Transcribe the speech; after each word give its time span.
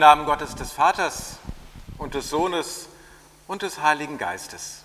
Namen 0.00 0.24
Gottes 0.24 0.54
des 0.54 0.72
Vaters 0.72 1.36
und 1.98 2.14
des 2.14 2.30
Sohnes 2.30 2.88
und 3.46 3.60
des 3.60 3.82
Heiligen 3.82 4.16
Geistes. 4.16 4.80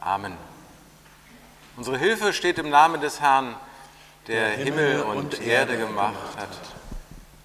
Amen. 0.00 0.36
Unsere 1.76 1.96
Hilfe 1.98 2.32
steht 2.32 2.58
im 2.58 2.68
Namen 2.68 3.00
des 3.00 3.20
Herrn, 3.20 3.54
der, 4.26 4.56
der 4.56 4.64
Himmel, 4.64 4.98
Himmel 4.98 5.02
und, 5.04 5.34
und 5.34 5.40
Erde 5.40 5.78
gemacht 5.78 6.36
hat, 6.36 6.48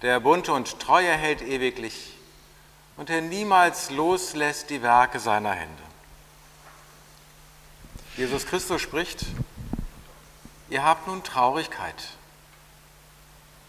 der 0.02 0.18
Bund 0.18 0.48
und 0.48 0.80
Treue 0.80 1.12
hält 1.12 1.42
ewiglich 1.42 2.16
und 2.96 3.08
der 3.08 3.22
niemals 3.22 3.90
loslässt 3.90 4.68
die 4.70 4.82
Werke 4.82 5.20
seiner 5.20 5.52
Hände. 5.52 5.82
Jesus 8.16 8.46
Christus 8.46 8.82
spricht, 8.82 9.26
ihr 10.68 10.84
habt 10.84 11.06
nun 11.06 11.22
Traurigkeit, 11.22 12.08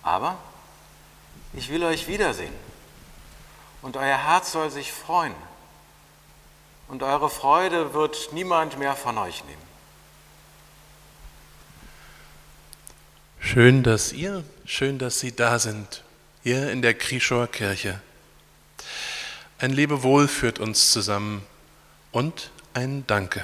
aber 0.01 0.37
ich 1.53 1.69
will 1.69 1.83
euch 1.83 2.07
wiedersehen 2.07 2.70
und 3.81 3.97
euer 3.97 4.17
Herz 4.17 4.51
soll 4.51 4.69
sich 4.69 4.91
freuen 4.91 5.35
und 6.87 7.03
eure 7.03 7.29
Freude 7.29 7.93
wird 7.93 8.29
niemand 8.33 8.77
mehr 8.77 8.95
von 8.95 9.17
euch 9.17 9.43
nehmen. 9.45 9.71
Schön, 13.39 13.83
dass 13.83 14.13
ihr, 14.13 14.43
schön, 14.65 14.99
dass 14.99 15.19
Sie 15.19 15.35
da 15.35 15.57
sind, 15.57 16.03
hier 16.43 16.71
in 16.71 16.81
der 16.81 16.93
Krischower 16.93 17.47
Kirche. 17.47 18.01
Ein 19.57 19.71
Lebewohl 19.71 20.27
führt 20.27 20.59
uns 20.59 20.91
zusammen 20.91 21.45
und 22.11 22.51
ein 22.73 23.05
Danke. 23.07 23.43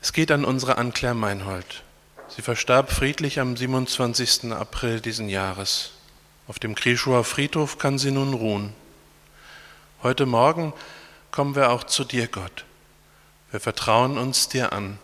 Es 0.00 0.12
geht 0.12 0.30
an 0.30 0.44
unsere 0.44 0.78
Anclair 0.78 1.14
Meinhold. 1.14 1.84
Sie 2.28 2.42
verstarb 2.42 2.90
friedlich 2.90 3.40
am 3.40 3.56
27. 3.56 4.52
April 4.52 5.00
diesen 5.00 5.28
Jahres. 5.28 5.92
Auf 6.48 6.58
dem 6.58 6.74
Krischower 6.74 7.22
Friedhof 7.22 7.78
kann 7.78 7.98
sie 7.98 8.10
nun 8.10 8.34
ruhen. 8.34 8.74
Heute 10.02 10.26
Morgen 10.26 10.72
kommen 11.30 11.54
wir 11.54 11.70
auch 11.70 11.84
zu 11.84 12.04
dir, 12.04 12.26
Gott. 12.26 12.64
Wir 13.52 13.60
vertrauen 13.60 14.18
uns 14.18 14.48
dir 14.48 14.72
an. 14.72 14.98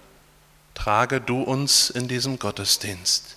Trage 0.74 1.20
du 1.20 1.42
uns 1.42 1.90
in 1.90 2.08
diesem 2.08 2.40
Gottesdienst. 2.40 3.36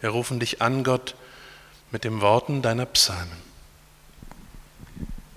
Wir 0.00 0.10
rufen 0.10 0.40
dich 0.40 0.62
an, 0.62 0.82
Gott, 0.82 1.14
mit 1.92 2.02
den 2.02 2.20
Worten 2.20 2.60
deiner 2.60 2.86
Psalmen. 2.86 3.42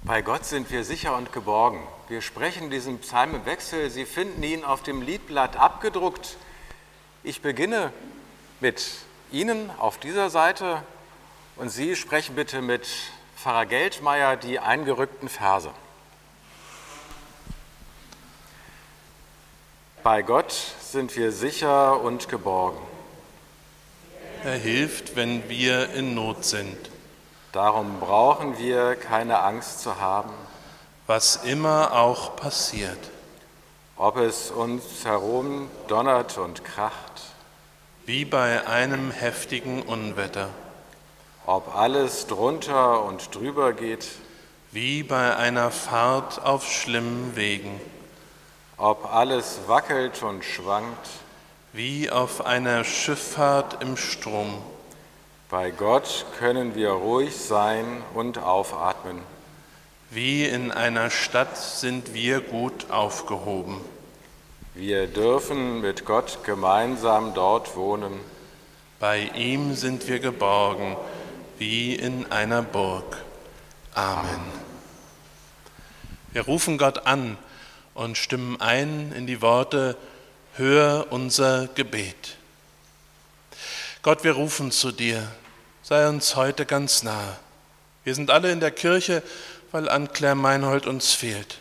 Bei 0.04 0.24
Gott 0.24 0.46
sind 0.46 0.72
wir 0.72 0.84
sicher 0.84 1.16
und 1.16 1.34
geborgen. 1.34 1.82
Wir 2.08 2.22
sprechen 2.22 2.72
diesen 2.72 3.00
Psalm 3.00 3.36
im 3.36 3.46
Wechsel. 3.46 3.92
Sie 3.92 4.06
finden 4.06 4.42
ihn 4.42 4.64
auf 4.64 4.82
dem 4.82 5.04
Liedblatt 5.04 5.56
abgedruckt. 5.56 6.38
Ich 7.24 7.42
beginne 7.42 7.94
mit 8.60 8.90
Ihnen 9.32 9.70
auf 9.78 10.00
dieser 10.00 10.30
Seite 10.30 10.82
und 11.58 11.70
Sie 11.70 11.96
sprechen 11.96 12.36
bitte 12.36 12.62
mit 12.62 12.88
Pfarrer 13.36 13.66
Geldmeier 13.66 14.38
die 14.38 14.60
eingerückten 14.60 15.30
Verse. 15.30 15.70
Bei 20.04 20.22
Gott 20.22 20.56
sind 20.82 21.16
wir 21.16 21.32
sicher 21.32 22.02
und 22.02 22.30
geborgen. 22.30 22.80
Er 24.44 24.54
hilft, 24.54 25.16
wenn 25.16 25.50
wir 25.50 25.94
in 25.94 26.14
Not 26.14 26.46
sind. 26.46 26.78
Darum 27.52 28.00
brauchen 28.00 28.58
wir 28.58 28.96
keine 28.96 29.40
Angst 29.40 29.82
zu 29.82 30.00
haben. 30.00 30.34
Was 31.08 31.38
immer 31.38 31.94
auch 31.94 32.36
passiert. 32.36 33.00
Ob 33.98 34.18
es 34.18 34.52
uns 34.52 35.06
herum 35.06 35.70
donnert 35.88 36.38
und 36.38 36.64
kracht. 36.64 37.24
Wie 38.06 38.26
bei 38.26 38.66
einem 38.68 39.12
heftigen 39.12 39.82
Unwetter 39.82 40.50
ob 41.48 41.74
alles 41.76 42.28
drunter 42.28 43.04
und 43.06 43.34
drüber 43.34 43.72
geht, 43.72 44.06
wie 44.74 45.02
bei 45.02 45.34
einer 45.38 45.72
Fahrt 45.72 46.44
auf 46.46 46.70
schlimmen 46.70 47.38
Wegen, 47.38 47.80
ob 48.76 49.14
alles 49.14 49.62
wackelt 49.66 50.22
und 50.24 50.44
schwankt, 50.44 51.08
wie 51.72 52.10
auf 52.10 52.46
einer 52.46 52.84
Schifffahrt 52.84 53.82
im 53.82 53.96
Strom. 53.96 54.62
Bei 55.50 55.72
Gott 55.72 56.26
können 56.38 56.76
wir 56.76 56.90
ruhig 56.90 57.34
sein 57.38 58.04
und 58.14 58.40
aufatmen. 58.40 59.20
Wie 60.10 60.44
in 60.44 60.74
einer 60.74 61.10
Stadt 61.10 61.56
sind 61.56 62.14
wir 62.14 62.42
gut 62.42 62.92
aufgehoben. 62.92 63.80
Wir 64.76 65.08
dürfen 65.08 65.80
mit 65.80 66.04
Gott 66.04 66.40
gemeinsam 66.44 67.34
dort 67.34 67.78
wohnen. 67.78 68.20
Bei 69.00 69.32
ihm 69.34 69.76
sind 69.76 70.10
wir 70.10 70.20
geborgen 70.20 70.98
wie 71.60 71.96
in 71.96 72.32
einer 72.32 72.62
Burg. 72.62 73.18
Amen. 73.94 74.42
Wir 76.32 76.44
rufen 76.44 76.78
Gott 76.78 77.08
an 77.08 77.38
und 77.94 78.18
stimmen 78.18 78.62
ein 78.62 79.12
in 79.14 79.26
die 79.26 79.42
Worte, 79.42 79.98
hör 80.56 81.08
unser 81.10 81.68
Gebet. 81.68 82.38
Gott, 84.04 84.24
wir 84.24 84.34
rufen 84.34 84.72
zu 84.72 84.92
dir, 84.92 85.28
sei 85.82 86.08
uns 86.08 86.36
heute 86.36 86.66
ganz 86.66 87.04
nahe. 87.04 87.38
Wir 88.04 88.14
sind 88.14 88.30
alle 88.30 88.52
in 88.52 88.60
der 88.60 88.72
Kirche, 88.72 89.24
weil 89.72 89.90
Anclair 89.90 90.36
Meinhold 90.36 90.86
uns 90.86 91.14
fehlt. 91.14 91.60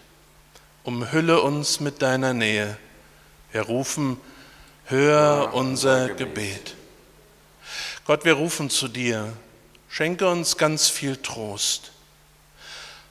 Umhülle 0.84 1.40
uns 1.40 1.80
mit 1.80 2.02
deiner 2.02 2.34
Nähe. 2.34 2.76
Wir 3.52 3.62
rufen, 3.62 4.20
hör 4.84 5.54
unser 5.54 6.10
Gebet. 6.10 6.76
Gott, 8.04 8.24
wir 8.24 8.34
rufen 8.34 8.70
zu 8.70 8.86
dir, 8.86 9.32
Schenke 9.96 10.28
uns 10.28 10.58
ganz 10.58 10.90
viel 10.90 11.16
Trost. 11.16 11.90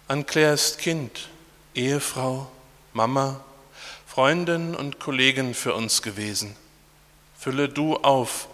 Anclair 0.07 0.53
ist 0.53 0.77
Kind, 0.77 1.29
Ehefrau, 1.73 2.47
Mama, 2.93 3.43
Freundin 4.05 4.75
und 4.75 4.99
Kollegin 4.99 5.55
für 5.55 5.73
uns 5.73 6.03
gewesen. 6.03 6.55
Fülle 7.39 7.69
du 7.69 7.97
auf, 7.97 8.47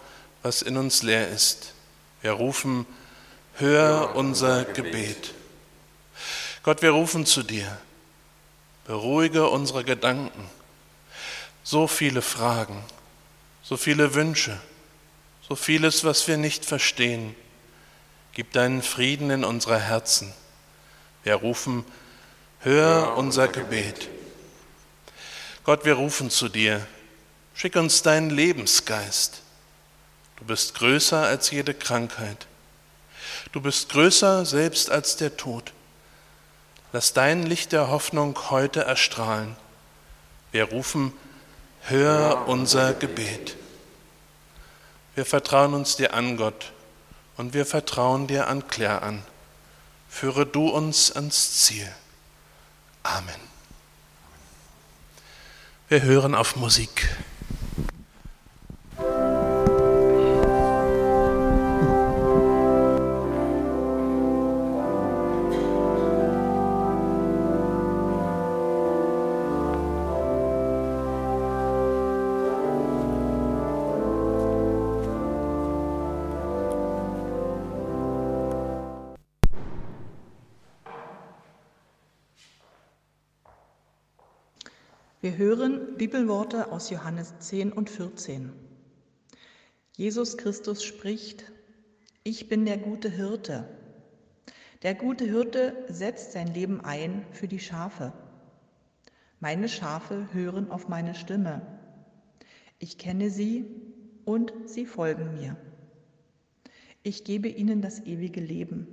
was 0.44 0.62
in 0.62 0.78
uns 0.78 1.04
leer 1.04 1.28
ist. 1.28 1.74
Wir 2.22 2.32
rufen, 2.32 2.86
hör 3.56 4.16
unser 4.16 4.64
Gebet. 4.64 5.34
Gott, 6.64 6.82
wir 6.82 6.92
rufen 6.92 7.26
zu 7.26 7.44
dir. 7.44 7.82
Beruhige 8.86 9.50
unsere 9.50 9.84
Gedanken. 9.84 10.50
So 11.64 11.86
viele 11.86 12.22
Fragen, 12.22 12.82
so 13.62 13.76
viele 13.76 14.14
Wünsche, 14.14 14.58
so 15.50 15.58
vieles, 15.58 16.06
was 16.06 16.30
wir 16.30 16.38
nicht 16.38 16.64
verstehen. 16.64 17.36
Gib 18.34 18.54
deinen 18.54 18.82
Frieden 18.82 19.30
in 19.30 19.44
unsere 19.44 19.78
Herzen. 19.78 20.34
Wir 21.24 21.36
rufen, 21.36 21.84
hör 22.62 23.18
unser 23.18 23.50
Gebet. 23.50 24.08
Gott, 25.66 25.84
wir 25.84 25.96
rufen 25.96 26.30
zu 26.30 26.48
dir. 26.48 26.86
Schick 27.54 27.76
uns 27.76 28.02
deinen 28.04 28.30
Lebensgeist. 28.30 29.42
Du 30.38 30.46
bist 30.46 30.76
größer 30.76 31.22
als 31.24 31.52
jede 31.52 31.74
Krankheit. 31.74 32.48
Du 33.52 33.62
bist 33.62 33.90
größer 33.90 34.46
selbst 34.46 34.90
als 34.90 35.18
der 35.18 35.36
Tod. 35.36 35.74
Lass 36.94 37.14
dein 37.14 37.44
Licht 37.44 37.74
der 37.74 37.90
Hoffnung 37.90 38.50
heute 38.50 38.82
erstrahlen. 38.82 39.58
Wir 40.54 40.64
rufen, 40.66 41.14
hör 41.82 42.48
unser 42.48 42.94
Gebet. 42.94 43.58
Wir 45.16 45.26
vertrauen 45.26 45.74
uns 45.74 45.98
dir 45.98 46.14
an, 46.14 46.38
Gott 46.38 46.72
und 47.38 47.54
wir 47.54 47.66
vertrauen 47.66 48.28
dir 48.28 48.48
an 48.48 48.68
Claire 48.68 49.02
an. 49.02 49.24
Führe 50.10 50.46
du 50.46 50.70
uns 50.70 51.12
ans 51.12 51.62
Ziel. 51.62 51.92
Amen. 53.04 53.40
Wir 55.88 56.04
hören 56.04 56.36
auf 56.36 56.56
Musik. 56.56 57.10
Bibelworte 86.12 86.74
aus 86.74 86.90
Johannes 86.90 87.40
10 87.40 87.72
und 87.72 87.90
14. 87.90 88.52
Jesus 89.96 90.36
Christus 90.36 90.84
spricht, 90.84 91.50
ich 92.26 92.50
bin 92.50 92.66
der 92.66 92.78
gute 92.78 93.10
Hirte. 93.10 93.70
Der 94.84 94.94
gute 94.94 95.24
Hirte 95.24 95.86
setzt 95.88 96.34
sein 96.34 96.54
Leben 96.54 96.82
ein 96.82 97.26
für 97.32 97.48
die 97.48 97.62
Schafe. 97.62 98.12
Meine 99.40 99.70
Schafe 99.70 100.28
hören 100.34 100.70
auf 100.70 100.90
meine 100.90 101.16
Stimme. 101.16 101.62
Ich 102.78 102.98
kenne 102.98 103.30
sie 103.30 103.64
und 104.26 104.52
sie 104.66 104.86
folgen 104.86 105.36
mir. 105.36 105.56
Ich 107.04 107.24
gebe 107.24 107.48
ihnen 107.48 107.82
das 107.82 108.02
ewige 108.02 108.42
Leben. 108.42 108.86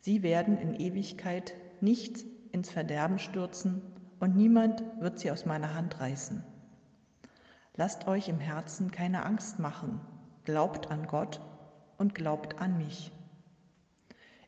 Sie 0.00 0.22
werden 0.22 0.56
in 0.56 0.80
Ewigkeit 0.80 1.52
nicht 1.82 2.24
ins 2.52 2.70
Verderben 2.70 3.18
stürzen 3.18 3.82
und 4.20 4.36
niemand 4.36 4.82
wird 5.00 5.18
sie 5.18 5.30
aus 5.30 5.44
meiner 5.44 5.74
Hand 5.74 6.00
reißen. 6.00 6.42
Lasst 7.74 8.06
euch 8.06 8.28
im 8.28 8.40
Herzen 8.40 8.90
keine 8.90 9.24
Angst 9.24 9.58
machen, 9.58 10.00
glaubt 10.44 10.90
an 10.90 11.06
Gott 11.06 11.40
und 11.98 12.14
glaubt 12.14 12.58
an 12.58 12.78
mich. 12.78 13.12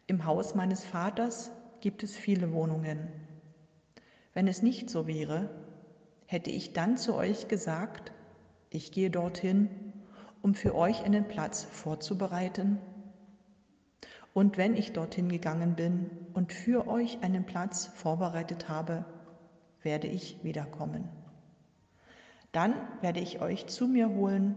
Im 0.07 0.25
Haus 0.25 0.55
meines 0.55 0.85
Vaters 0.85 1.51
gibt 1.81 2.03
es 2.03 2.17
viele 2.17 2.53
Wohnungen. 2.53 3.09
Wenn 4.33 4.49
es 4.49 4.63
nicht 4.63 4.89
so 4.89 5.07
wäre, 5.07 5.51
hätte 6.25 6.51
ich 6.51 6.73
dann 6.73 6.97
zu 6.97 7.15
euch 7.15 7.49
gesagt, 7.49 8.13
ich 8.71 8.93
gehe 8.93 9.11
dorthin, 9.11 9.69
um 10.41 10.55
für 10.55 10.75
euch 10.75 11.05
einen 11.05 11.29
Platz 11.29 11.65
vorzubereiten? 11.65 12.79
Und 14.33 14.57
wenn 14.57 14.75
ich 14.75 14.93
dorthin 14.93 15.29
gegangen 15.29 15.75
bin 15.75 16.11
und 16.33 16.53
für 16.53 16.87
euch 16.87 17.23
einen 17.23 17.45
Platz 17.45 17.87
vorbereitet 17.87 18.69
habe, 18.69 19.05
werde 19.83 20.07
ich 20.07 20.43
wiederkommen. 20.43 21.09
Dann 22.53 22.75
werde 23.01 23.21
ich 23.21 23.41
euch 23.41 23.67
zu 23.67 23.87
mir 23.87 24.09
holen, 24.09 24.57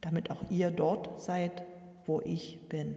damit 0.00 0.30
auch 0.30 0.50
ihr 0.50 0.70
dort 0.70 1.22
seid, 1.22 1.64
wo 2.06 2.20
ich 2.22 2.58
bin. 2.68 2.96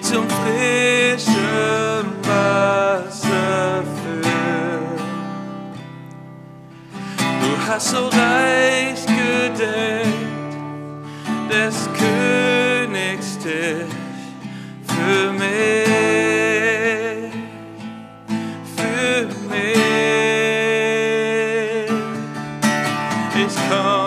Zum 0.00 0.28
frischen 0.28 2.06
Wasser 2.22 3.82
führt. 4.02 5.00
Du 7.40 7.50
hast 7.68 7.88
so 7.90 8.08
reich 8.08 9.04
gedeckt 9.06 10.14
des 11.50 11.88
Königs 11.98 13.38
Tisch 13.38 13.94
für 14.86 15.32
mich, 15.32 15.84
für 18.76 19.26
mich. 19.50 19.74
Ich 23.36 23.56
komm, 23.68 24.03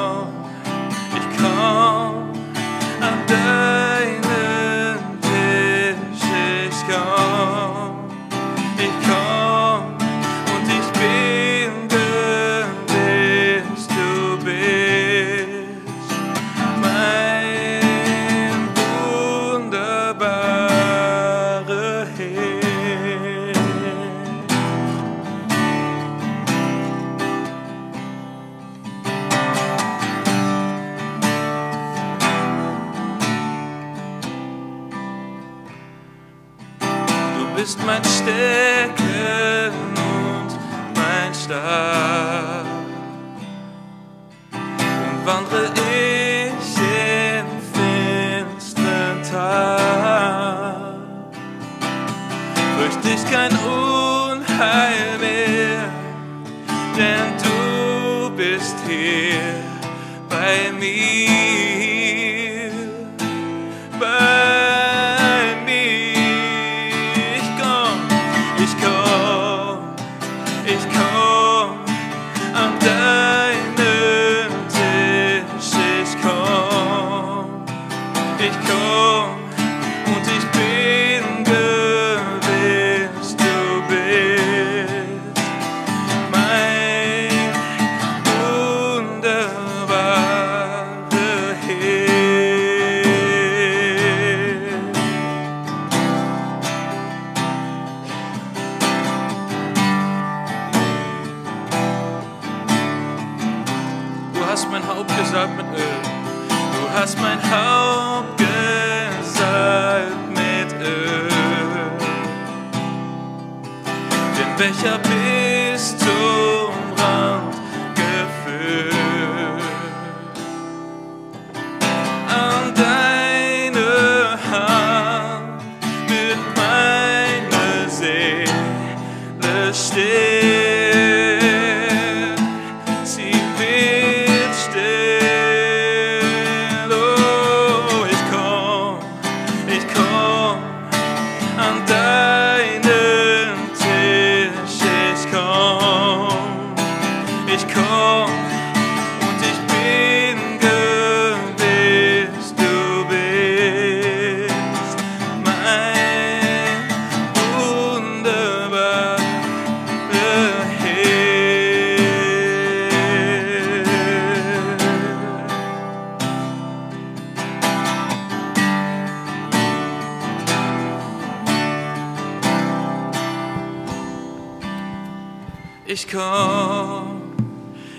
Ich 175.90 176.06
komm, 176.06 177.22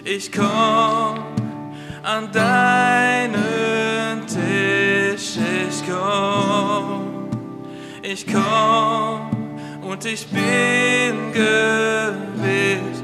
ich 0.04 0.30
komm 0.30 1.25
an 2.02 2.30
deinen 2.30 4.26
Tisch. 4.26 5.38
Ich 5.71 5.83
komm, 5.88 7.30
ich 8.02 8.26
komm 8.26 9.30
und 9.80 10.04
ich 10.04 10.26
bin 10.26 11.33
gewiss, 11.33 12.98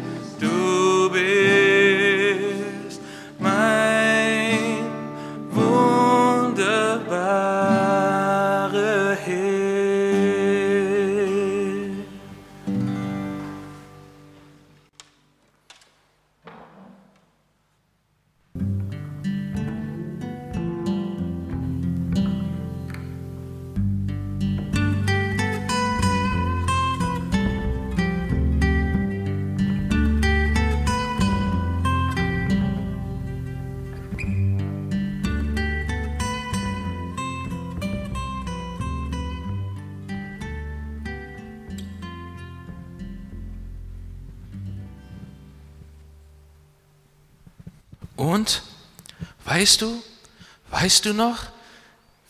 weißt 50.84 51.06
du 51.06 51.14
noch, 51.14 51.38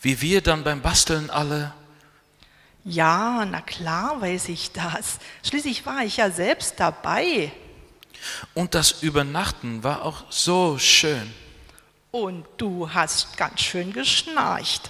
wie 0.01 0.21
wir 0.21 0.39
dann 0.39 0.63
beim 0.63 0.81
Basteln 0.81 1.29
alle, 1.29 1.73
Ja, 2.85 3.43
na 3.43 3.59
klar 3.59 4.21
weiß 4.21 4.47
ich 4.47 4.71
das. 4.71 5.17
Schließlich 5.43 5.85
war 5.85 6.05
ich 6.05 6.17
ja 6.17 6.31
selbst 6.31 6.75
dabei. 6.77 7.51
und 8.53 8.73
das 8.73 9.03
Übernachten 9.03 9.83
war 9.83 10.03
auch 10.03 10.23
so 10.31 10.77
schön. 10.77 11.33
Und 12.11 12.45
du 12.55 12.89
hast 12.93 13.35
ganz 13.35 13.59
schön 13.59 13.91
geschnarcht. 13.91 14.89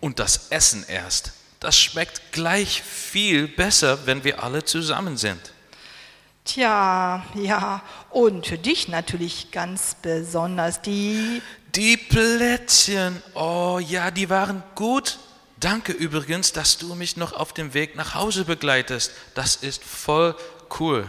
Und 0.00 0.18
das 0.18 0.48
Essen 0.48 0.82
erst, 0.88 1.32
das 1.60 1.78
schmeckt 1.78 2.32
gleich 2.32 2.82
viel 2.82 3.48
besser, 3.48 4.06
wenn 4.06 4.24
wir 4.24 4.42
alle 4.42 4.64
zusammen 4.64 5.18
sind. 5.18 5.52
Tja, 6.46 7.22
ja, 7.34 7.82
und 8.10 8.46
für 8.46 8.56
dich 8.56 8.88
natürlich 8.88 9.50
ganz 9.50 9.96
besonders 10.00 10.80
die. 10.80 11.42
Die 11.76 11.98
Plätzchen, 11.98 13.22
oh 13.34 13.78
ja, 13.86 14.10
die 14.10 14.30
waren 14.30 14.62
gut. 14.74 15.18
Danke 15.58 15.92
übrigens, 15.92 16.52
dass 16.52 16.78
du 16.78 16.94
mich 16.94 17.18
noch 17.18 17.34
auf 17.34 17.52
dem 17.52 17.74
Weg 17.74 17.96
nach 17.96 18.14
Hause 18.14 18.46
begleitest. 18.46 19.12
Das 19.34 19.56
ist 19.56 19.84
voll 19.84 20.34
cool. 20.80 21.06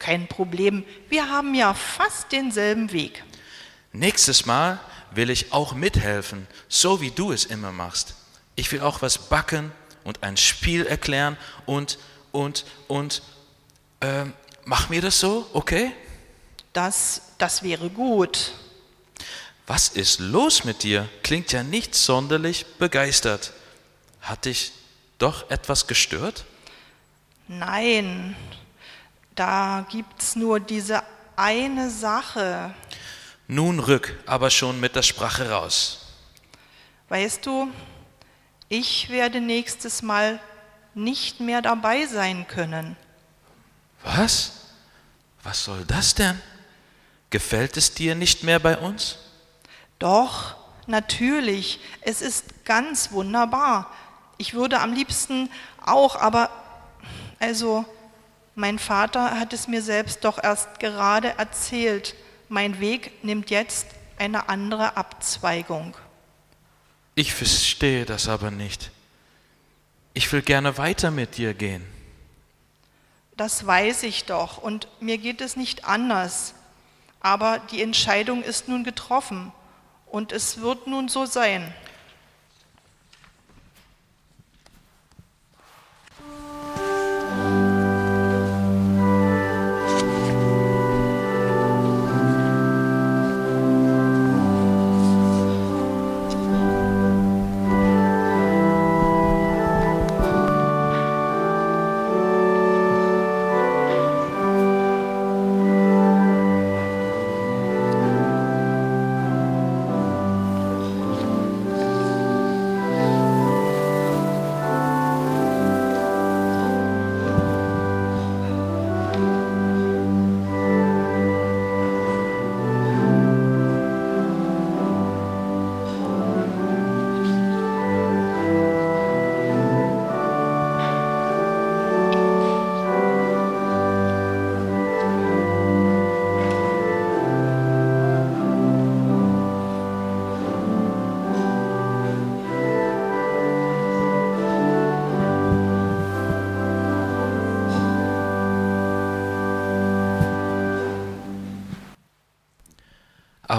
Kein 0.00 0.26
Problem, 0.26 0.84
wir 1.08 1.30
haben 1.30 1.54
ja 1.54 1.72
fast 1.72 2.32
denselben 2.32 2.90
Weg. 2.90 3.22
Nächstes 3.92 4.44
Mal 4.44 4.80
will 5.12 5.30
ich 5.30 5.52
auch 5.52 5.72
mithelfen, 5.72 6.48
so 6.68 7.00
wie 7.00 7.12
du 7.12 7.30
es 7.30 7.44
immer 7.44 7.70
machst. 7.70 8.16
Ich 8.56 8.72
will 8.72 8.80
auch 8.80 9.02
was 9.02 9.18
backen 9.28 9.70
und 10.02 10.24
ein 10.24 10.36
Spiel 10.36 10.84
erklären 10.84 11.36
und, 11.64 11.98
und, 12.32 12.64
und, 12.88 13.22
ähm, 14.00 14.32
mach 14.64 14.88
mir 14.88 15.00
das 15.00 15.20
so, 15.20 15.48
okay? 15.52 15.92
Das, 16.72 17.22
das 17.38 17.62
wäre 17.62 17.88
gut. 17.88 18.52
Was 19.66 19.88
ist 19.88 20.20
los 20.20 20.64
mit 20.64 20.84
dir? 20.84 21.08
Klingt 21.22 21.50
ja 21.52 21.62
nicht 21.62 21.94
sonderlich 21.94 22.66
begeistert. 22.78 23.52
Hat 24.20 24.44
dich 24.44 24.72
doch 25.18 25.50
etwas 25.50 25.86
gestört? 25.86 26.44
Nein, 27.48 28.36
da 29.34 29.86
gibt's 29.90 30.36
nur 30.36 30.60
diese 30.60 31.02
eine 31.34 31.90
Sache. 31.90 32.74
Nun 33.48 33.80
rück 33.80 34.18
aber 34.26 34.50
schon 34.50 34.80
mit 34.80 34.96
der 34.96 35.02
Sprache 35.02 35.50
raus. 35.50 36.06
Weißt 37.08 37.44
du, 37.46 37.70
ich 38.68 39.08
werde 39.10 39.40
nächstes 39.40 40.02
Mal 40.02 40.40
nicht 40.94 41.40
mehr 41.40 41.62
dabei 41.62 42.06
sein 42.06 42.48
können. 42.48 42.96
Was? 44.02 44.52
Was 45.42 45.64
soll 45.64 45.84
das 45.84 46.14
denn? 46.14 46.40
Gefällt 47.30 47.76
es 47.76 47.94
dir 47.94 48.14
nicht 48.14 48.42
mehr 48.42 48.58
bei 48.58 48.76
uns? 48.78 49.18
Doch, 49.98 50.56
natürlich, 50.86 51.80
es 52.02 52.22
ist 52.22 52.64
ganz 52.64 53.12
wunderbar. 53.12 53.90
Ich 54.38 54.54
würde 54.54 54.80
am 54.80 54.92
liebsten 54.92 55.50
auch, 55.84 56.16
aber 56.16 56.50
also, 57.38 57.84
mein 58.54 58.78
Vater 58.78 59.38
hat 59.38 59.52
es 59.52 59.68
mir 59.68 59.82
selbst 59.82 60.24
doch 60.24 60.42
erst 60.42 60.80
gerade 60.80 61.38
erzählt. 61.38 62.14
Mein 62.48 62.80
Weg 62.80 63.24
nimmt 63.24 63.50
jetzt 63.50 63.86
eine 64.18 64.48
andere 64.48 64.96
Abzweigung. 64.96 65.94
Ich 67.14 67.34
verstehe 67.34 68.04
das 68.04 68.28
aber 68.28 68.50
nicht. 68.50 68.90
Ich 70.14 70.32
will 70.32 70.42
gerne 70.42 70.78
weiter 70.78 71.10
mit 71.10 71.36
dir 71.36 71.52
gehen. 71.52 71.86
Das 73.36 73.66
weiß 73.66 74.04
ich 74.04 74.24
doch 74.24 74.56
und 74.56 74.88
mir 75.00 75.18
geht 75.18 75.42
es 75.42 75.56
nicht 75.56 75.84
anders. 75.84 76.54
Aber 77.20 77.58
die 77.70 77.82
Entscheidung 77.82 78.42
ist 78.42 78.68
nun 78.68 78.84
getroffen 78.84 79.52
und 80.06 80.32
es 80.32 80.60
wird 80.60 80.86
nun 80.86 81.08
so 81.08 81.26
sein. 81.26 81.74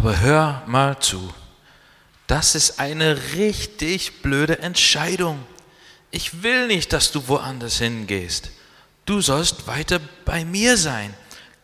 Aber 0.08 0.22
hör 0.22 0.64
mal 0.68 0.98
zu. 1.02 1.34
Das 2.28 2.56
ist 2.56 2.80
eine 2.80 3.34
richtig 3.34 4.22
blöde 4.22 4.60
Entscheidung. 4.60 5.46
Ich 6.12 6.44
will 6.44 6.68
nicht, 6.68 6.94
dass 6.94 7.12
du 7.12 7.28
woanders 7.28 7.80
hingehst. 7.80 8.52
Du 9.04 9.20
sollst 9.20 9.68
weiter 9.68 10.00
bei 10.24 10.46
mir 10.46 10.78
sein. 10.78 11.14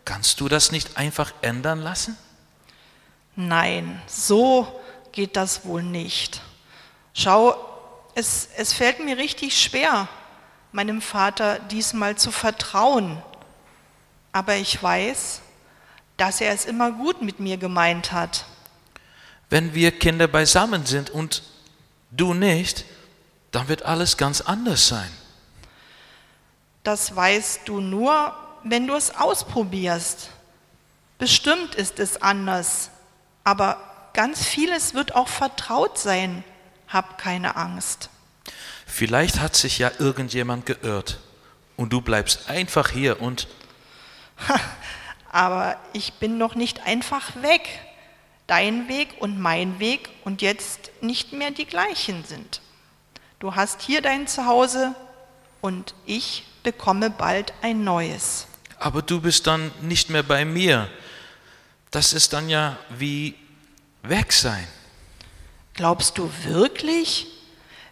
Kannst 0.04 0.42
du 0.42 0.50
das 0.50 0.74
nicht 0.74 0.98
einfach 0.98 1.32
ändern 1.42 1.80
lassen? 1.80 2.18
Nein, 3.38 4.02
so 4.08 4.68
geht 5.14 5.38
das 5.38 5.64
wohl 5.64 5.82
nicht. 5.82 6.42
Schau, 7.14 7.56
es, 8.14 8.50
es 8.58 8.74
fällt 8.74 9.00
mir 9.00 9.18
richtig 9.18 9.58
schwer, 9.58 10.10
meinem 10.74 11.02
Vater 11.02 11.60
diesmal 11.60 12.18
zu 12.18 12.30
vertrauen. 12.30 13.24
Aber 14.34 14.58
ich 14.58 14.84
weiß, 14.84 15.43
dass 16.18 16.42
er 16.42 16.54
es 16.54 16.66
immer 16.66 16.92
gut 16.92 17.22
mit 17.22 17.40
mir 17.40 17.58
gemeint 17.58 18.12
hat. 18.12 18.46
Wenn 19.50 19.74
wir 19.74 19.92
Kinder 19.92 20.28
beisammen 20.28 20.86
sind 20.86 21.10
und 21.10 21.44
du 22.12 22.34
nicht, 22.34 22.86
dann 23.52 23.68
wird 23.68 23.84
alles 23.84 24.18
ganz 24.18 24.42
anders 24.42 24.88
sein. 24.88 25.10
Das 26.84 27.16
weißt 27.16 27.62
du 27.66 27.80
nur, 27.80 28.34
wenn 28.64 28.88
du 28.88 28.96
es 28.96 29.16
ausprobierst. 29.16 30.30
Bestimmt 31.18 31.76
ist 31.76 32.00
es 32.00 32.22
anders, 32.22 32.90
aber 33.44 33.78
ganz 34.14 34.46
vieles 34.46 34.94
wird 34.94 35.16
auch 35.16 35.28
vertraut 35.28 35.98
sein. 35.98 36.44
Hab 36.88 37.18
keine 37.18 37.56
Angst. 37.56 38.10
Vielleicht 38.86 39.40
hat 39.40 39.56
sich 39.56 39.80
ja 39.80 39.92
irgendjemand 40.00 40.66
geirrt 40.66 41.20
und 41.78 41.94
du 41.94 42.02
bleibst 42.02 42.50
einfach 42.50 42.90
hier 42.90 43.22
und 43.22 43.48
Aber 45.34 45.76
ich 45.92 46.14
bin 46.14 46.38
noch 46.38 46.56
nicht 46.56 46.86
einfach 46.86 47.42
weg. 47.42 47.68
Dein 48.48 48.88
Weg 48.88 49.10
und 49.20 49.40
mein 49.40 49.80
Weg 49.80 50.10
und 50.24 50.42
jetzt 50.42 50.92
nicht 51.02 51.34
mehr 51.34 51.52
die 51.52 51.66
gleichen 51.66 52.24
sind. 52.24 52.62
Du 53.40 53.56
hast 53.56 53.82
hier 53.82 54.02
dein 54.02 54.28
Zuhause 54.28 54.96
und 55.60 55.96
ich 56.06 56.46
bekomme 56.62 57.10
bald 57.10 57.52
ein 57.62 57.84
neues. 57.84 58.48
aber 58.80 59.02
du 59.02 59.22
bist 59.22 59.48
dann 59.48 59.72
nicht 59.82 60.10
mehr 60.10 60.24
bei 60.24 60.46
mir. 60.46 60.90
Das 61.90 62.12
ist 62.14 62.34
dann 62.34 62.50
ja 62.50 62.78
wie 62.98 63.34
weg 64.02 64.34
sein. 64.34 64.68
Glaubst 65.74 66.18
du 66.18 66.30
wirklich? 66.44 67.28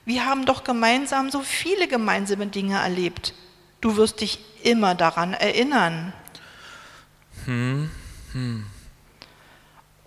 Wir 0.03 0.25
haben 0.25 0.45
doch 0.45 0.63
gemeinsam 0.63 1.31
so 1.31 1.41
viele 1.41 1.87
gemeinsame 1.87 2.47
Dinge 2.47 2.75
erlebt. 2.79 3.33
Du 3.79 3.95
wirst 3.95 4.19
dich 4.19 4.39
immer 4.63 4.95
daran 4.95 5.33
erinnern. 5.33 6.13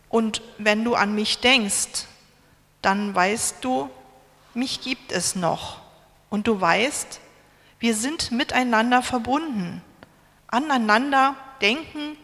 Und 0.09 0.43
wenn 0.59 0.85
du 0.85 0.95
an 0.95 1.15
mich 1.15 1.41
denkst, 1.41 2.07
dann 2.83 3.15
weißt 3.15 3.57
du, 3.63 3.91
mich 4.55 4.81
gibt 4.83 5.11
es 5.13 5.35
noch. 5.35 5.81
Und 6.31 6.47
du 6.47 6.61
weißt, 6.61 7.21
wir 7.81 7.95
sind 7.95 8.31
miteinander 8.31 9.03
verbunden. 9.03 9.83
Aneinander 10.47 11.35
denken 11.61 12.17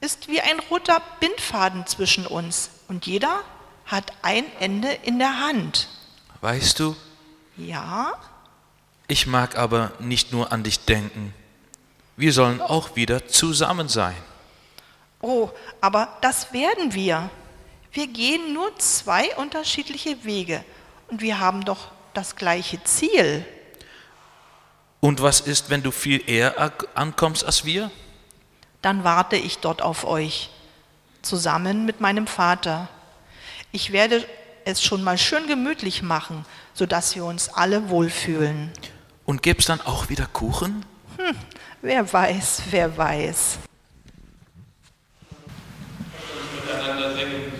ist 0.00 0.28
wie 0.28 0.40
ein 0.40 0.58
roter 0.70 1.00
Bindfaden 1.20 1.86
zwischen 1.86 2.26
uns. 2.26 2.70
Und 2.88 3.06
jeder 3.06 3.40
hat 3.86 4.12
ein 4.22 4.44
Ende 4.60 4.88
in 5.02 5.18
der 5.18 5.40
Hand. 5.40 5.88
Weißt 6.40 6.78
du, 6.80 6.96
Ja? 7.56 8.12
ich 9.08 9.26
mag 9.26 9.56
aber 9.58 9.92
nicht 9.98 10.32
nur 10.32 10.52
an 10.52 10.62
dich 10.62 10.84
denken. 10.86 11.34
Wir 12.22 12.32
sollen 12.32 12.60
auch 12.60 12.94
wieder 12.94 13.26
zusammen 13.26 13.88
sein. 13.88 14.14
Oh, 15.20 15.50
aber 15.80 16.08
das 16.20 16.52
werden 16.52 16.94
wir. 16.94 17.28
Wir 17.90 18.06
gehen 18.06 18.54
nur 18.54 18.78
zwei 18.78 19.34
unterschiedliche 19.34 20.22
Wege 20.22 20.64
und 21.08 21.20
wir 21.20 21.40
haben 21.40 21.64
doch 21.64 21.88
das 22.14 22.36
gleiche 22.36 22.80
Ziel. 22.84 23.44
Und 25.00 25.20
was 25.20 25.40
ist, 25.40 25.68
wenn 25.68 25.82
du 25.82 25.90
viel 25.90 26.22
eher 26.30 26.70
ankommst 26.94 27.44
als 27.44 27.64
wir? 27.64 27.90
Dann 28.82 29.02
warte 29.02 29.34
ich 29.34 29.58
dort 29.58 29.82
auf 29.82 30.04
euch, 30.04 30.50
zusammen 31.22 31.86
mit 31.86 32.00
meinem 32.00 32.28
Vater. 32.28 32.88
Ich 33.72 33.90
werde 33.90 34.24
es 34.64 34.80
schon 34.80 35.02
mal 35.02 35.18
schön 35.18 35.48
gemütlich 35.48 36.02
machen, 36.02 36.46
sodass 36.72 37.16
wir 37.16 37.24
uns 37.24 37.48
alle 37.48 37.90
wohlfühlen. 37.90 38.70
Und 39.26 39.42
gibt's 39.42 39.66
dann 39.66 39.80
auch 39.80 40.08
wieder 40.08 40.26
Kuchen? 40.26 40.86
Wer 41.84 42.12
weiß, 42.12 42.62
wer 42.70 42.96
weiß. 42.96 43.58
Miteinander 46.54 47.12
singen, 47.16 47.51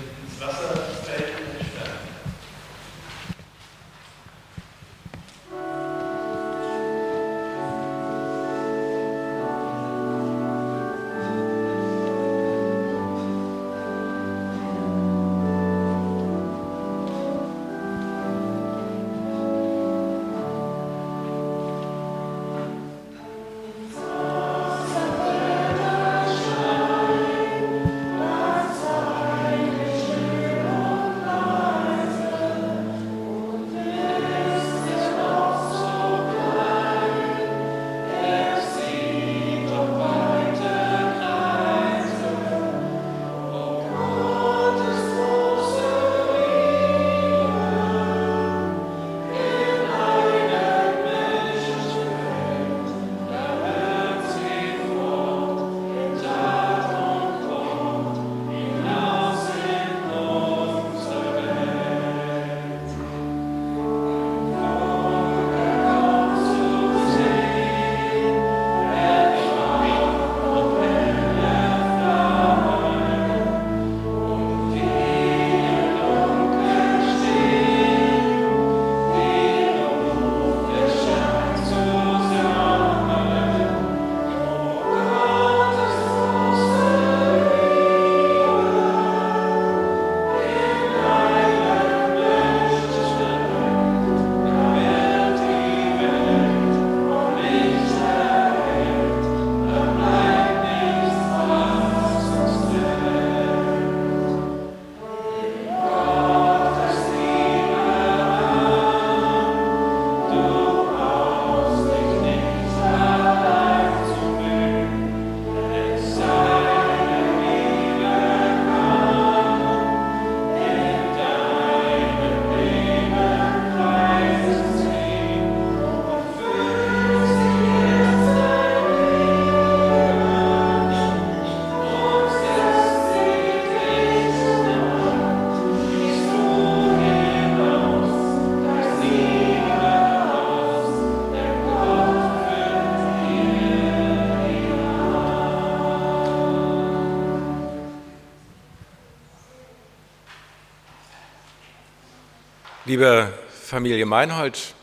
Liebe 152.93 153.33
Familie 153.49 154.05
Meinhold, 154.05 154.75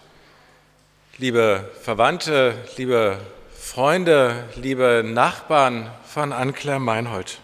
liebe 1.17 1.69
Verwandte, 1.83 2.55
liebe 2.75 3.19
Freunde, 3.55 4.49
liebe 4.55 5.03
Nachbarn 5.05 5.91
von 6.07 6.33
Ankler 6.33 6.79
Meinhold. 6.79 7.39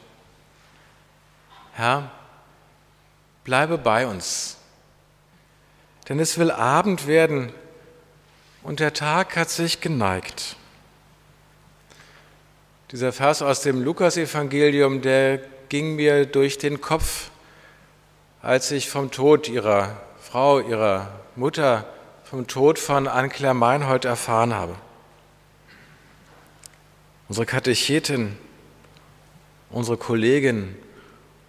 Herr, 1.74 2.10
bleibe 3.44 3.78
bei 3.78 4.08
uns, 4.08 4.58
denn 6.10 6.20
es 6.20 6.40
will 6.40 6.50
Abend 6.50 7.06
werden 7.06 7.54
und 8.64 8.80
der 8.80 8.94
Tag 8.94 9.36
hat 9.36 9.52
sich 9.52 9.82
geneigt. 9.82 10.56
Dieser 12.92 13.14
Vers 13.14 13.44
aus 13.44 13.62
dem 13.62 13.84
Lukasevangelium, 13.84 15.04
der 15.04 15.38
ging 15.70 15.96
mir 15.96 16.26
durch 16.26 16.58
den 16.58 16.82
Kopf, 16.82 17.30
als 18.42 18.72
ich 18.72 18.90
vom 18.90 19.12
Tod 19.12 19.48
ihrer 19.48 20.02
Frau, 20.36 20.60
ihrer 20.60 21.12
Mutter, 21.38 21.86
vom 22.26 22.46
Tod 22.46 22.78
von 22.78 23.08
Anne-Claire 23.08 23.54
Meinhold 23.54 24.04
erfahren 24.04 24.54
habe. 24.54 24.76
Unsere 27.30 27.46
Katechetin, 27.46 28.38
unsere 29.70 29.96
Kollegin, 29.96 30.76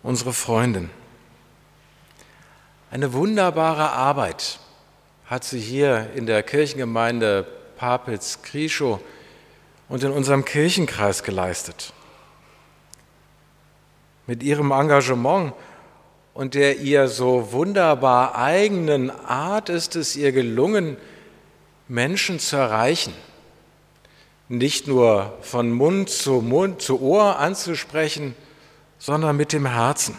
unsere 0.04 0.32
Freundin. 0.32 0.88
Eine 2.92 3.12
wunderbare 3.12 3.90
Arbeit 3.90 4.60
hat 5.24 5.42
sie 5.42 5.58
hier 5.58 6.12
in 6.14 6.26
der 6.26 6.44
Kirchengemeinde 6.44 7.44
Papitz, 7.76 8.40
Krischow 8.42 9.00
und 9.88 10.04
in 10.04 10.12
unserem 10.12 10.44
Kirchenkreis 10.44 11.24
geleistet. 11.24 11.92
Mit 14.28 14.44
ihrem 14.44 14.70
Engagement 14.70 15.54
und 16.36 16.52
der 16.52 16.80
ihr 16.80 17.08
so 17.08 17.50
wunderbar 17.52 18.36
eigenen 18.36 19.10
Art 19.10 19.70
ist 19.70 19.96
es 19.96 20.16
ihr 20.16 20.32
gelungen, 20.32 20.98
Menschen 21.88 22.38
zu 22.38 22.56
erreichen. 22.56 23.14
Nicht 24.50 24.86
nur 24.86 25.32
von 25.40 25.72
Mund 25.72 26.10
zu 26.10 26.42
Mund 26.42 26.82
zu 26.82 27.00
Ohr 27.00 27.38
anzusprechen, 27.38 28.34
sondern 28.98 29.38
mit 29.38 29.54
dem 29.54 29.64
Herzen. 29.64 30.14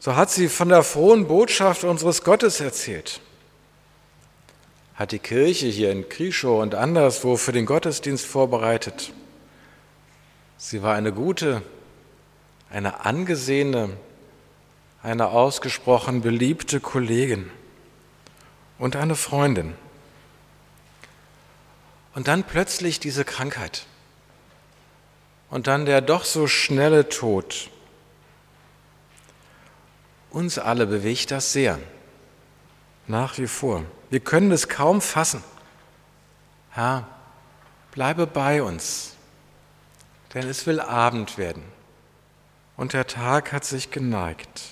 So 0.00 0.16
hat 0.16 0.30
sie 0.30 0.48
von 0.48 0.68
der 0.68 0.82
frohen 0.82 1.28
Botschaft 1.28 1.84
unseres 1.84 2.24
Gottes 2.24 2.60
erzählt. 2.60 3.20
Hat 4.96 5.12
die 5.12 5.20
Kirche 5.20 5.68
hier 5.68 5.92
in 5.92 6.08
Krischow 6.08 6.60
und 6.60 6.74
anderswo 6.74 7.36
für 7.36 7.52
den 7.52 7.66
Gottesdienst 7.66 8.26
vorbereitet. 8.26 9.12
Sie 10.56 10.82
war 10.82 10.96
eine 10.96 11.12
gute, 11.12 11.62
eine 12.72 13.04
angesehene, 13.04 13.90
eine 15.02 15.28
ausgesprochen 15.28 16.22
beliebte 16.22 16.80
Kollegin 16.80 17.50
und 18.78 18.96
eine 18.96 19.14
Freundin. 19.14 19.74
Und 22.14 22.28
dann 22.28 22.44
plötzlich 22.44 22.98
diese 22.98 23.24
Krankheit. 23.24 23.86
Und 25.50 25.66
dann 25.66 25.84
der 25.84 26.00
doch 26.00 26.24
so 26.24 26.46
schnelle 26.46 27.10
Tod. 27.10 27.68
Uns 30.30 30.58
alle 30.58 30.86
bewegt 30.86 31.30
das 31.30 31.52
sehr, 31.52 31.78
nach 33.06 33.36
wie 33.36 33.48
vor. 33.48 33.84
Wir 34.08 34.20
können 34.20 34.50
es 34.50 34.70
kaum 34.70 35.02
fassen. 35.02 35.44
Herr, 36.70 37.06
bleibe 37.90 38.26
bei 38.26 38.62
uns, 38.62 39.14
denn 40.32 40.48
es 40.48 40.66
will 40.66 40.80
Abend 40.80 41.36
werden 41.36 41.71
und 42.76 42.92
der 42.92 43.06
Tag 43.06 43.52
hat 43.52 43.64
sich 43.64 43.90
geneigt. 43.90 44.62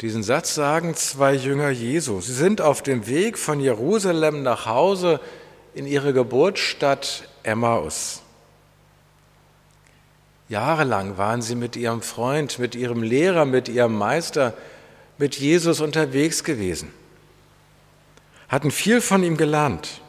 Diesen 0.00 0.22
Satz 0.22 0.54
sagen 0.54 0.94
zwei 0.94 1.34
Jünger 1.34 1.70
Jesu. 1.70 2.20
Sie 2.20 2.32
sind 2.32 2.62
auf 2.62 2.82
dem 2.82 3.06
Weg 3.06 3.36
von 3.36 3.60
Jerusalem 3.60 4.42
nach 4.42 4.64
Hause 4.64 5.20
in 5.74 5.86
ihre 5.86 6.14
Geburtsstadt 6.14 7.28
Emmaus. 7.42 8.22
Jahrelang 10.48 11.18
waren 11.18 11.42
sie 11.42 11.54
mit 11.54 11.76
ihrem 11.76 12.02
Freund, 12.02 12.58
mit 12.58 12.74
ihrem 12.74 13.02
Lehrer, 13.02 13.44
mit 13.44 13.68
ihrem 13.68 13.96
Meister, 13.96 14.54
mit 15.16 15.36
Jesus 15.36 15.80
unterwegs 15.80 16.42
gewesen, 16.44 16.92
hatten 18.48 18.70
viel 18.70 19.00
von 19.00 19.22
ihm 19.22 19.36
gelernt, 19.36 20.00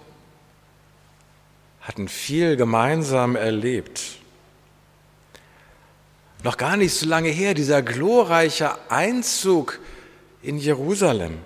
hatten 1.82 2.08
viel 2.08 2.56
gemeinsam 2.56 3.36
erlebt. 3.36 4.21
Noch 6.44 6.58
gar 6.58 6.76
nicht 6.78 6.94
so 6.94 7.06
lange 7.06 7.30
her, 7.30 7.54
dieser 7.54 7.82
glorreiche 7.82 8.78
Einzug 8.90 9.80
in 10.42 10.58
Jerusalem. 10.58 11.40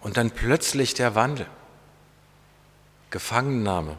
Und 0.00 0.16
dann 0.16 0.30
plötzlich 0.30 0.94
der 0.94 1.14
Wandel, 1.14 1.46
Gefangennahme, 3.10 3.98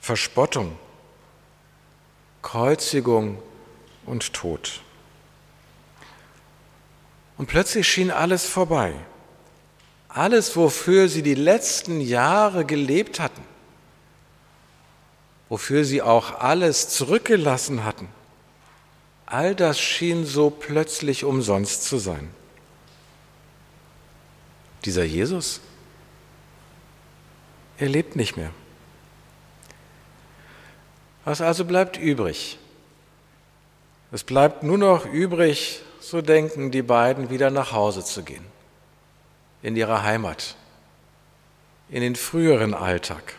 Verspottung, 0.00 0.78
Kreuzigung 2.40 3.42
und 4.06 4.32
Tod. 4.32 4.80
Und 7.36 7.46
plötzlich 7.46 7.88
schien 7.88 8.10
alles 8.10 8.46
vorbei. 8.46 8.94
Alles, 10.08 10.56
wofür 10.56 11.08
sie 11.08 11.22
die 11.22 11.34
letzten 11.34 12.00
Jahre 12.00 12.64
gelebt 12.64 13.20
hatten, 13.20 13.42
wofür 15.48 15.84
sie 15.84 16.02
auch 16.02 16.40
alles 16.40 16.88
zurückgelassen 16.88 17.84
hatten, 17.84 18.08
all 19.26 19.54
das 19.54 19.80
schien 19.80 20.24
so 20.24 20.50
plötzlich 20.50 21.24
umsonst 21.24 21.84
zu 21.84 21.98
sein. 21.98 22.30
Dieser 24.84 25.04
Jesus, 25.04 25.60
er 27.78 27.88
lebt 27.88 28.16
nicht 28.16 28.36
mehr. 28.36 28.50
Was 31.24 31.40
also 31.40 31.64
bleibt 31.64 31.96
übrig? 31.96 32.58
Es 34.12 34.22
bleibt 34.22 34.62
nur 34.62 34.78
noch 34.78 35.04
übrig, 35.04 35.82
so 36.00 36.22
denken 36.22 36.70
die 36.70 36.82
beiden, 36.82 37.30
wieder 37.30 37.50
nach 37.50 37.72
Hause 37.72 38.04
zu 38.04 38.22
gehen, 38.22 38.44
in 39.62 39.74
ihre 39.74 40.04
Heimat, 40.04 40.54
in 41.90 42.00
den 42.00 42.14
früheren 42.14 42.74
Alltag, 42.74 43.34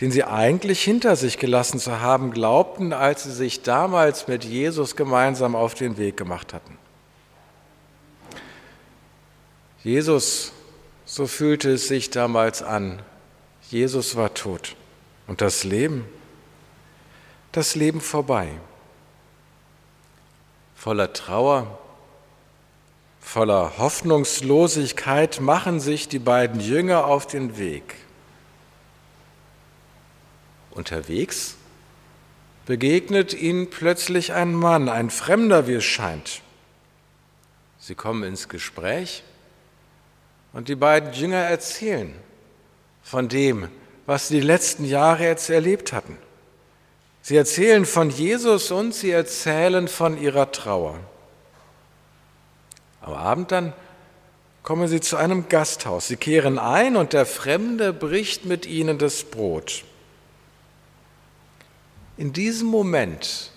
den 0.00 0.10
sie 0.10 0.24
eigentlich 0.24 0.82
hinter 0.82 1.16
sich 1.16 1.38
gelassen 1.38 1.78
zu 1.80 2.00
haben 2.00 2.30
glaubten, 2.30 2.92
als 2.92 3.24
sie 3.24 3.32
sich 3.32 3.62
damals 3.62 4.28
mit 4.28 4.44
Jesus 4.44 4.96
gemeinsam 4.96 5.56
auf 5.56 5.74
den 5.74 5.96
Weg 5.96 6.16
gemacht 6.16 6.54
hatten. 6.54 6.78
Jesus, 9.82 10.52
so 11.04 11.26
fühlte 11.26 11.72
es 11.72 11.88
sich 11.88 12.10
damals 12.10 12.62
an, 12.62 13.00
Jesus 13.70 14.16
war 14.16 14.34
tot 14.34 14.76
und 15.26 15.40
das 15.40 15.64
Leben 15.64 16.04
das 17.52 17.74
Leben 17.74 18.00
vorbei. 18.00 18.48
Voller 20.76 21.12
Trauer, 21.12 21.78
voller 23.20 23.78
Hoffnungslosigkeit 23.78 25.40
machen 25.40 25.80
sich 25.80 26.08
die 26.08 26.18
beiden 26.18 26.60
Jünger 26.60 27.06
auf 27.06 27.26
den 27.26 27.58
Weg. 27.58 27.96
Unterwegs 30.70 31.56
begegnet 32.66 33.34
ihnen 33.34 33.70
plötzlich 33.70 34.32
ein 34.32 34.54
Mann, 34.54 34.88
ein 34.88 35.10
Fremder, 35.10 35.66
wie 35.66 35.74
es 35.74 35.84
scheint. 35.84 36.42
Sie 37.78 37.94
kommen 37.94 38.22
ins 38.24 38.48
Gespräch 38.48 39.22
und 40.52 40.68
die 40.68 40.74
beiden 40.74 41.12
Jünger 41.12 41.38
erzählen 41.38 42.12
von 43.02 43.28
dem, 43.28 43.68
was 44.04 44.28
sie 44.28 44.40
die 44.40 44.46
letzten 44.46 44.84
Jahre 44.84 45.24
jetzt 45.24 45.48
erlebt 45.48 45.92
hatten. 45.92 46.18
Sie 47.22 47.36
erzählen 47.36 47.86
von 47.86 48.10
Jesus 48.10 48.70
und 48.70 48.94
sie 48.94 49.10
erzählen 49.10 49.88
von 49.88 50.20
ihrer 50.20 50.50
Trauer. 50.52 50.98
Am 53.00 53.14
Abend 53.14 53.52
dann 53.52 53.72
kommen 54.62 54.88
sie 54.88 55.00
zu 55.00 55.16
einem 55.16 55.48
Gasthaus. 55.48 56.08
Sie 56.08 56.16
kehren 56.16 56.58
ein 56.58 56.96
und 56.96 57.14
der 57.14 57.24
Fremde 57.24 57.94
bricht 57.94 58.44
mit 58.44 58.66
ihnen 58.66 58.98
das 58.98 59.24
Brot. 59.24 59.84
In 62.18 62.32
diesem 62.32 62.66
Moment 62.66 63.52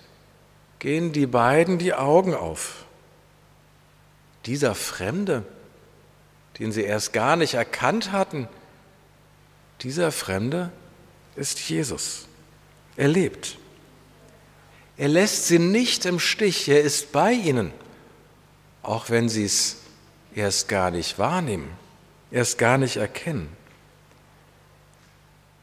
gehen 0.77 1.11
die 1.11 1.25
beiden 1.25 1.79
die 1.79 1.95
Augen 1.95 2.35
auf. 2.35 2.85
Dieser 4.45 4.75
Fremde, 4.75 5.43
den 6.59 6.71
sie 6.71 6.83
erst 6.83 7.11
gar 7.11 7.35
nicht 7.35 7.55
erkannt 7.55 8.11
hatten, 8.11 8.47
dieser 9.81 10.11
Fremde 10.11 10.71
ist 11.35 11.59
Jesus. 11.59 12.27
Er 12.97 13.07
lebt. 13.07 13.57
Er 14.95 15.07
lässt 15.07 15.47
sie 15.47 15.57
nicht 15.57 16.05
im 16.05 16.19
Stich, 16.19 16.69
er 16.69 16.81
ist 16.81 17.11
bei 17.11 17.31
ihnen, 17.31 17.73
auch 18.83 19.09
wenn 19.09 19.27
sie 19.27 19.45
es 19.45 19.77
erst 20.35 20.67
gar 20.69 20.91
nicht 20.91 21.17
wahrnehmen, 21.17 21.71
erst 22.29 22.59
gar 22.59 22.77
nicht 22.77 22.97
erkennen. 22.97 23.49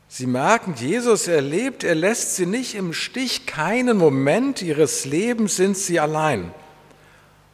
Sie 0.09 0.27
merken, 0.27 0.75
Jesus 0.75 1.29
erlebt, 1.29 1.85
er 1.85 1.95
lässt 1.95 2.37
sie 2.37 2.47
nicht 2.47 2.75
im 2.75 2.95
Stich, 2.95 3.45
keinen 3.45 3.99
Moment 3.99 4.63
ihres 4.63 5.05
Lebens 5.05 5.57
sind 5.57 5.77
sie 5.77 6.01
allein, 6.01 6.53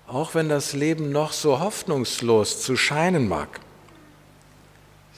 auch 0.07 0.37
wenn 0.37 0.49
das 0.49 0.73
Leben 0.73 1.11
noch 1.11 1.33
so 1.33 1.59
hoffnungslos 1.59 2.63
zu 2.63 2.77
scheinen 2.77 3.27
mag. 3.27 3.61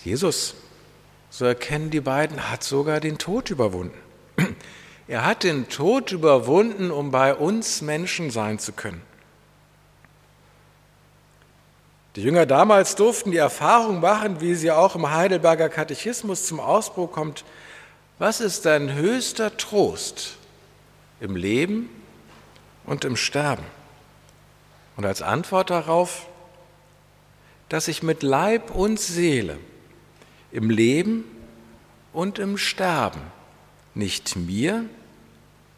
Jesus, 0.03 0.55
so 1.29 1.45
erkennen 1.45 1.91
die 1.91 2.01
beiden, 2.01 2.51
hat 2.51 2.65
sogar 2.65 3.01
den 3.01 3.19
Tod 3.19 3.51
überwunden. 3.51 3.99
Er 5.09 5.25
hat 5.25 5.45
den 5.45 5.69
Tod 5.69 6.11
überwunden, 6.11 6.91
um 6.91 7.13
bei 7.13 7.33
uns 7.33 7.81
Menschen 7.81 8.33
sein 8.33 8.59
zu 8.59 8.73
können. 8.73 9.01
Die 12.17 12.23
Jünger 12.23 12.47
damals 12.47 12.95
durften 12.97 13.31
die 13.31 13.37
Erfahrung 13.37 14.01
machen, 14.01 14.41
wie 14.41 14.55
sie 14.55 14.71
auch 14.71 14.97
im 14.97 15.11
Heidelberger 15.11 15.69
Katechismus 15.69 16.47
zum 16.47 16.61
Ausbruch 16.61 17.13
kommt, 17.13 17.45
was 18.19 18.41
ist 18.41 18.65
dein 18.65 18.95
höchster 18.95 19.55
Trost 19.59 20.37
im 21.21 21.37
Leben 21.37 21.91
und 22.87 23.05
im 23.05 23.17
Sterben? 23.17 23.65
Und 24.97 25.05
als 25.05 25.21
Antwort 25.21 25.69
darauf, 25.69 26.27
dass 27.69 27.87
ich 27.87 28.03
mit 28.03 28.23
Leib 28.23 28.75
und 28.75 28.99
Seele 28.99 29.59
im 30.53 30.71
Leben 30.71 31.25
und 32.15 32.39
im 32.39 32.57
Sterben 32.57 33.21
nicht 33.95 34.37
mir, 34.37 34.87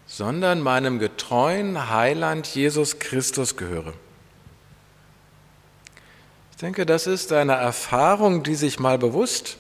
sondern 0.07 0.61
meinem 0.61 1.01
getreuen 1.01 1.91
Heiland 1.91 2.47
Jesus 2.47 3.01
Christus 3.01 3.57
gehöre. 3.57 3.95
Ich 6.59 6.61
denke, 6.61 6.87
das 6.87 7.07
ist 7.07 7.33
eine 7.33 7.53
Erfahrung, 7.53 8.43
die 8.43 8.57
sich 8.57 8.81
mal 8.81 8.99
bewusst, 8.99 9.59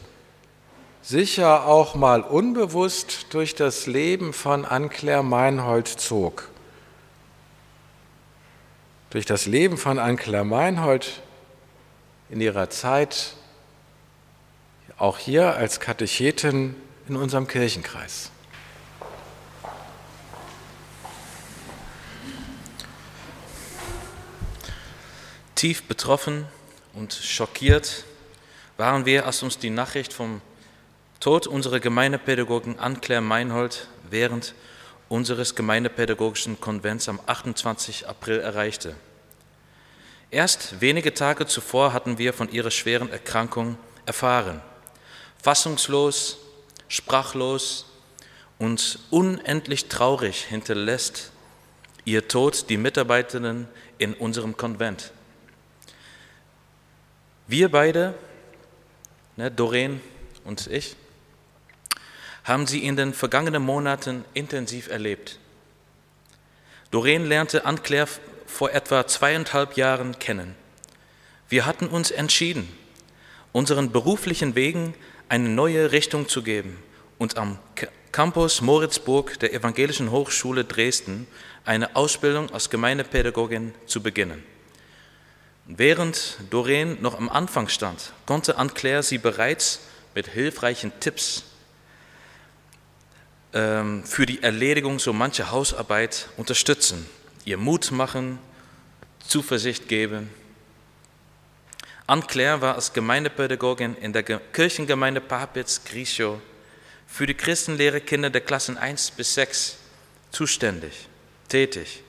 sicher 1.01 1.65
auch 1.65 1.95
mal 1.95 2.23
unbewusst 2.23 3.27
durch 3.31 3.55
das 3.55 3.87
Leben 3.87 4.33
von 4.33 4.65
Anne-Claire 4.65 5.23
Meinhold 5.23 5.87
zog. 5.87 6.49
Durch 9.11 9.27
das 9.27 9.47
Leben 9.47 9.79
von 9.79 10.01
Anne-Claire 10.01 10.45
Meinhold 10.45 11.23
in 12.31 12.41
ihrer 12.41 12.69
Zeit, 12.69 13.35
auch 14.97 15.19
hier 15.19 15.55
als 15.55 15.79
Katechetin 15.79 16.75
in 17.09 17.15
unserem 17.15 17.47
Kirchenkreis. 17.47 18.33
Tief 25.55 25.85
betroffen 25.85 26.49
und 26.99 27.13
schockiert 27.13 28.05
waren 28.77 29.07
wir, 29.07 29.25
als 29.25 29.43
uns 29.45 29.59
die 29.59 29.71
Nachricht 29.71 30.13
vom 30.13 30.41
Tod 31.21 31.47
unserer 31.47 31.79
Gemeindepädagogin 31.79 32.79
Anne-Claire 32.79 33.23
Meinhold 33.23 33.87
während 34.11 34.55
unseres 35.09 35.55
gemeindepädagogischen 35.55 36.61
Konvents 36.61 37.09
am 37.09 37.21
28. 37.25 38.09
April 38.09 38.41
erreichte. 38.41 38.97
Erst 40.31 40.81
wenige 40.81 41.15
Tage 41.15 41.47
zuvor 41.47 41.93
hatten 41.93 42.19
wir 42.19 42.33
von 42.33 42.51
ihrer 42.51 42.71
schweren 42.71 43.11
Erkrankung 43.11 43.79
erfahren. 44.05 44.61
Fassungslos, 45.41 46.39
sprachlos 46.89 47.87
und 48.59 48.99
unendlich 49.11 49.87
traurig 49.87 50.45
hinterlässt 50.45 51.31
ihr 52.05 52.27
Tod 52.27 52.69
die 52.69 52.77
Mitarbeiterinnen 52.77 53.69
in 53.99 54.15
unserem 54.15 54.57
Konvent. 54.57 55.13
Wir 57.51 57.71
beide, 57.71 58.13
ne, 59.37 59.51
Doreen 59.51 60.03
und 60.45 60.67
ich, 60.67 60.97
haben 62.45 62.67
sie 62.67 62.85
in 62.85 62.95
den 62.95 63.15
vergangenen 63.15 63.63
Monaten 63.63 64.27
intensiv 64.35 64.89
erlebt. 64.89 65.39
Doreen 66.91 67.25
lernte 67.25 67.65
Anne-Claire 67.65 68.11
vor 68.47 68.73
etwa 68.73 69.07
zweieinhalb 69.07 69.79
Jahren 69.79 70.19
kennen. 70.19 70.55
Wir 71.49 71.65
hatten 71.65 71.87
uns 71.87 72.11
entschieden, 72.11 72.69
unseren 73.53 73.93
beruflichen 73.93 74.55
Wegen 74.55 74.93
eine 75.31 75.49
neue 75.49 75.91
Richtung 75.91 76.29
zu 76.29 76.43
geben 76.43 76.77
und 77.17 77.39
am 77.39 77.59
Campus 78.13 78.61
Moritzburg 78.61 79.39
der 79.39 79.55
Evangelischen 79.55 80.11
Hochschule 80.11 80.65
Dresden 80.65 81.27
eine 81.65 81.97
Ausbildung 81.97 82.51
als 82.51 82.69
Gemeindepädagogin 82.69 83.75
zu 83.87 84.03
beginnen. 84.03 84.45
Während 85.69 86.39
Doreen 86.51 87.01
noch 87.03 87.17
am 87.19 87.29
Anfang 87.29 87.69
stand, 87.69 88.13
konnte 88.25 88.57
Anne-Claire 88.57 89.03
sie 89.03 89.19
bereits 89.19 89.81
mit 90.15 90.27
hilfreichen 90.27 90.93
Tipps 90.99 91.45
ähm, 93.53 94.03
für 94.05 94.25
die 94.25 94.43
Erledigung 94.43 94.99
so 94.99 95.13
mancher 95.13 95.51
Hausarbeit 95.51 96.31
unterstützen 96.39 97.07
ihr 97.49 97.57
Mut 97.57 97.91
machen, 97.91 98.39
Zuversicht 99.27 99.89
geben. 99.89 100.29
Anne-Claire 102.07 102.61
war 102.61 102.75
als 102.75 102.93
Gemeindepädagogin 102.93 103.95
in 103.97 104.13
der 104.13 104.23
Kirchengemeinde 104.23 105.21
Papitz 105.21 105.83
Grischow 105.85 106.41
für 107.07 107.27
die 107.27 107.35
Christenlehre 107.35 108.03
Kinder 108.03 108.29
der 108.29 108.43
Klassen 108.43 108.77
1 108.77 109.13
bis 109.13 109.35
6 109.35 109.79
zuständig, 110.31 111.09
tätig. 111.49 112.03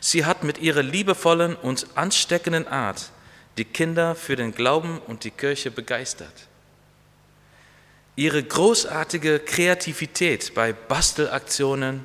Sie 0.00 0.24
hat 0.24 0.44
mit 0.44 0.58
ihrer 0.58 0.82
liebevollen 0.82 1.56
und 1.56 1.86
ansteckenden 1.94 2.68
Art 2.68 3.10
die 3.56 3.64
Kinder 3.64 4.14
für 4.14 4.36
den 4.36 4.54
Glauben 4.54 4.98
und 5.06 5.24
die 5.24 5.30
Kirche 5.30 5.70
begeistert. 5.70 6.48
Ihre 8.16 8.42
großartige 8.42 9.40
Kreativität 9.40 10.54
bei 10.54 10.72
Bastelaktionen 10.72 12.04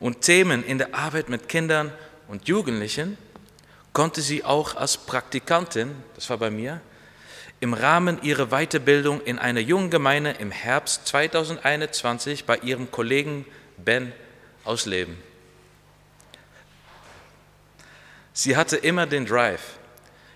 und 0.00 0.22
Themen 0.22 0.64
in 0.64 0.78
der 0.78 0.94
Arbeit 0.94 1.28
mit 1.28 1.48
Kindern 1.48 1.92
und 2.28 2.48
Jugendlichen 2.48 3.18
konnte 3.92 4.20
sie 4.20 4.44
auch 4.44 4.74
als 4.76 4.96
Praktikantin, 4.96 5.94
das 6.14 6.28
war 6.30 6.38
bei 6.38 6.50
mir, 6.50 6.80
im 7.60 7.72
Rahmen 7.72 8.22
ihrer 8.22 8.48
Weiterbildung 8.48 9.22
in 9.22 9.38
einer 9.38 9.60
jungen 9.60 9.90
Gemeinde 9.90 10.32
im 10.32 10.50
Herbst 10.50 11.06
2021 11.06 12.44
bei 12.44 12.58
ihrem 12.58 12.90
Kollegen 12.90 13.46
Ben 13.78 14.12
ausleben. 14.64 15.16
Sie 18.38 18.54
hatte 18.54 18.76
immer 18.76 19.06
den 19.06 19.24
Drive, 19.24 19.78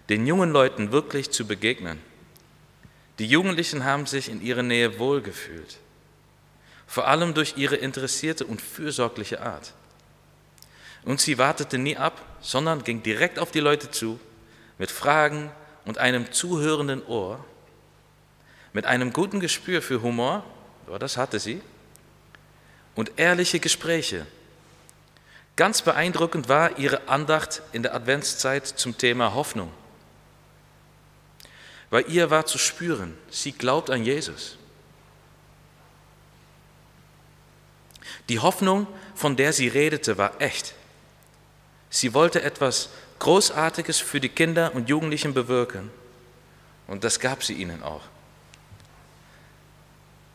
den 0.09 0.27
jungen 0.27 0.53
Leuten 0.53 0.91
wirklich 0.91 1.33
zu 1.33 1.47
begegnen. 1.47 2.01
Die 3.19 3.27
Jugendlichen 3.27 3.85
haben 3.85 4.07
sich 4.07 4.31
in 4.31 4.41
ihrer 4.41 4.63
Nähe 4.63 4.99
wohlgefühlt, 4.99 5.77
vor 6.87 7.09
allem 7.09 7.35
durch 7.35 7.59
ihre 7.59 7.77
interessierte 7.77 8.47
und 8.47 8.63
fürsorgliche 8.63 9.43
Art. 9.43 9.75
Und 11.05 11.21
sie 11.21 11.37
wartete 11.37 11.77
nie 11.77 11.99
ab, 11.99 12.25
sondern 12.41 12.85
ging 12.85 13.03
direkt 13.03 13.39
auf 13.39 13.51
die 13.51 13.61
Leute 13.61 13.91
zu, 13.91 14.19
mit 14.79 14.91
Fragen 14.91 15.53
und 15.85 15.99
einem 15.99 16.33
zuhörenden 16.33 17.05
Ohr, 17.05 17.45
mit 18.73 18.87
einem 18.87 19.13
guten 19.13 19.41
Gespür 19.41 19.83
für 19.83 20.01
Humor, 20.01 20.43
das 20.99 21.19
hatte 21.19 21.39
sie, 21.39 21.61
und 22.95 23.13
ehrliche 23.19 23.61
Gespräche. 23.61 24.27
Ganz 25.61 25.83
beeindruckend 25.83 26.49
war 26.49 26.79
ihre 26.79 27.07
Andacht 27.07 27.61
in 27.73 27.83
der 27.83 27.95
Adventszeit 27.95 28.67
zum 28.67 28.97
Thema 28.97 29.35
Hoffnung. 29.35 29.71
Bei 31.91 32.01
ihr 32.01 32.31
war 32.31 32.47
zu 32.47 32.57
spüren, 32.57 33.15
sie 33.29 33.53
glaubt 33.53 33.91
an 33.91 34.03
Jesus. 34.03 34.57
Die 38.31 38.39
Hoffnung, 38.39 38.87
von 39.15 39.37
der 39.37 39.53
sie 39.53 39.69
redete, 39.69 40.17
war 40.17 40.41
echt. 40.41 40.73
Sie 41.91 42.15
wollte 42.15 42.41
etwas 42.41 42.89
Großartiges 43.19 43.99
für 43.99 44.19
die 44.19 44.31
Kinder 44.31 44.75
und 44.75 44.89
Jugendlichen 44.89 45.35
bewirken. 45.35 45.91
Und 46.87 47.05
das 47.05 47.21
gab 47.21 47.45
sie 47.45 47.53
ihnen 47.53 47.83
auch. 47.83 48.05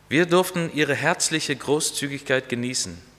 Wir 0.08 0.26
durften 0.26 0.70
ihre 0.72 0.94
herzliche 0.94 1.56
Großzügigkeit 1.56 2.48
genießen. 2.48 3.15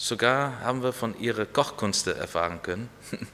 Sogar 0.00 0.60
haben 0.60 0.84
wir 0.84 0.92
von 0.92 1.18
ihrer 1.18 1.44
Kochkunste 1.44 2.14
erfahren 2.14 2.62
können. 2.62 2.88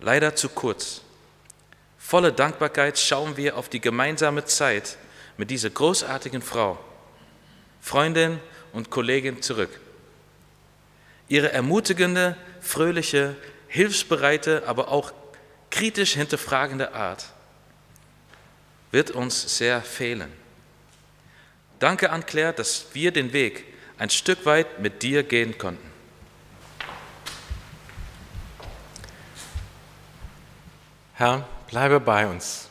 Leider 0.00 0.34
zu 0.34 0.48
kurz. 0.48 1.02
Voller 1.96 2.32
Dankbarkeit 2.32 2.98
schauen 2.98 3.36
wir 3.36 3.56
auf 3.56 3.68
die 3.68 3.80
gemeinsame 3.80 4.44
Zeit 4.44 4.98
mit 5.36 5.52
dieser 5.52 5.70
großartigen 5.70 6.42
Frau, 6.42 6.80
Freundin 7.80 8.40
und 8.72 8.90
Kollegin 8.90 9.40
zurück. 9.40 9.70
Ihre 11.28 11.52
ermutigende, 11.52 12.36
fröhliche, 12.60 13.36
hilfsbereite, 13.68 14.64
aber 14.66 14.88
auch 14.88 15.12
kritisch 15.70 16.14
hinterfragende 16.14 16.92
Art 16.92 17.26
wird 18.90 19.12
uns 19.12 19.56
sehr 19.56 19.80
fehlen. 19.80 20.32
Danke 21.78 22.10
an 22.10 22.26
Claire, 22.26 22.52
dass 22.52 22.86
wir 22.94 23.12
den 23.12 23.32
Weg 23.32 23.71
ein 24.02 24.10
Stück 24.10 24.46
weit 24.46 24.80
mit 24.80 25.04
dir 25.04 25.22
gehen 25.22 25.56
konnten. 25.58 25.88
Herr, 31.14 31.46
bleibe 31.68 32.00
bei 32.00 32.26
uns, 32.26 32.68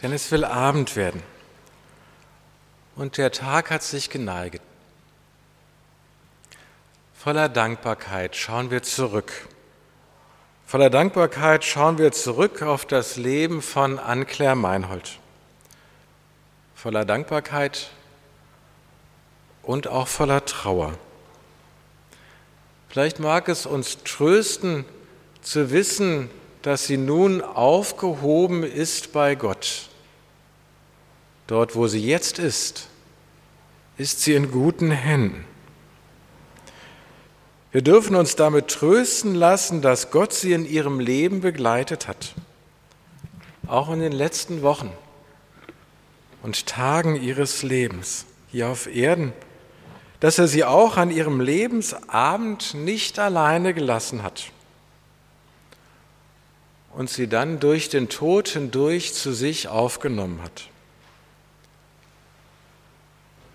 denn 0.00 0.12
es 0.12 0.30
will 0.30 0.44
Abend 0.44 0.94
werden 0.94 1.24
und 2.94 3.18
der 3.18 3.32
Tag 3.32 3.72
hat 3.72 3.82
sich 3.82 4.08
geneigt. 4.08 4.62
Voller 7.12 7.48
Dankbarkeit 7.48 8.36
schauen 8.36 8.70
wir 8.70 8.84
zurück. 8.84 9.32
Voller 10.68 10.88
Dankbarkeit 10.88 11.64
schauen 11.64 11.98
wir 11.98 12.12
zurück 12.12 12.62
auf 12.62 12.86
das 12.86 13.16
Leben 13.16 13.60
von 13.60 13.98
Anne-Claire 13.98 14.54
Meinhold. 14.54 15.18
Voller 16.76 17.04
Dankbarkeit 17.04 17.90
und 19.66 19.88
auch 19.88 20.08
voller 20.08 20.44
Trauer. 20.44 20.94
Vielleicht 22.88 23.18
mag 23.18 23.48
es 23.48 23.66
uns 23.66 23.98
trösten 24.04 24.84
zu 25.42 25.70
wissen, 25.70 26.30
dass 26.62 26.86
sie 26.86 26.96
nun 26.96 27.42
aufgehoben 27.42 28.62
ist 28.62 29.12
bei 29.12 29.34
Gott. 29.34 29.88
Dort, 31.46 31.76
wo 31.76 31.86
sie 31.88 32.04
jetzt 32.04 32.38
ist, 32.38 32.88
ist 33.98 34.22
sie 34.22 34.34
in 34.34 34.50
guten 34.50 34.90
Händen. 34.90 35.44
Wir 37.72 37.82
dürfen 37.82 38.16
uns 38.16 38.36
damit 38.36 38.68
trösten 38.68 39.34
lassen, 39.34 39.82
dass 39.82 40.10
Gott 40.10 40.32
sie 40.32 40.52
in 40.52 40.64
ihrem 40.64 40.98
Leben 40.98 41.40
begleitet 41.40 42.08
hat, 42.08 42.34
auch 43.66 43.90
in 43.90 44.00
den 44.00 44.12
letzten 44.12 44.62
Wochen 44.62 44.90
und 46.42 46.66
Tagen 46.66 47.16
ihres 47.16 47.62
Lebens 47.62 48.24
hier 48.50 48.68
auf 48.68 48.86
Erden, 48.86 49.32
dass 50.26 50.38
er 50.40 50.48
sie 50.48 50.64
auch 50.64 50.96
an 50.96 51.12
ihrem 51.12 51.40
Lebensabend 51.40 52.74
nicht 52.74 53.20
alleine 53.20 53.72
gelassen 53.74 54.24
hat. 54.24 54.50
und 56.94 57.08
sie 57.08 57.28
dann 57.28 57.60
durch 57.60 57.90
den 57.90 58.08
Tod 58.08 58.48
hindurch 58.48 59.14
zu 59.14 59.32
sich 59.32 59.68
aufgenommen 59.68 60.40
hat. 60.42 60.68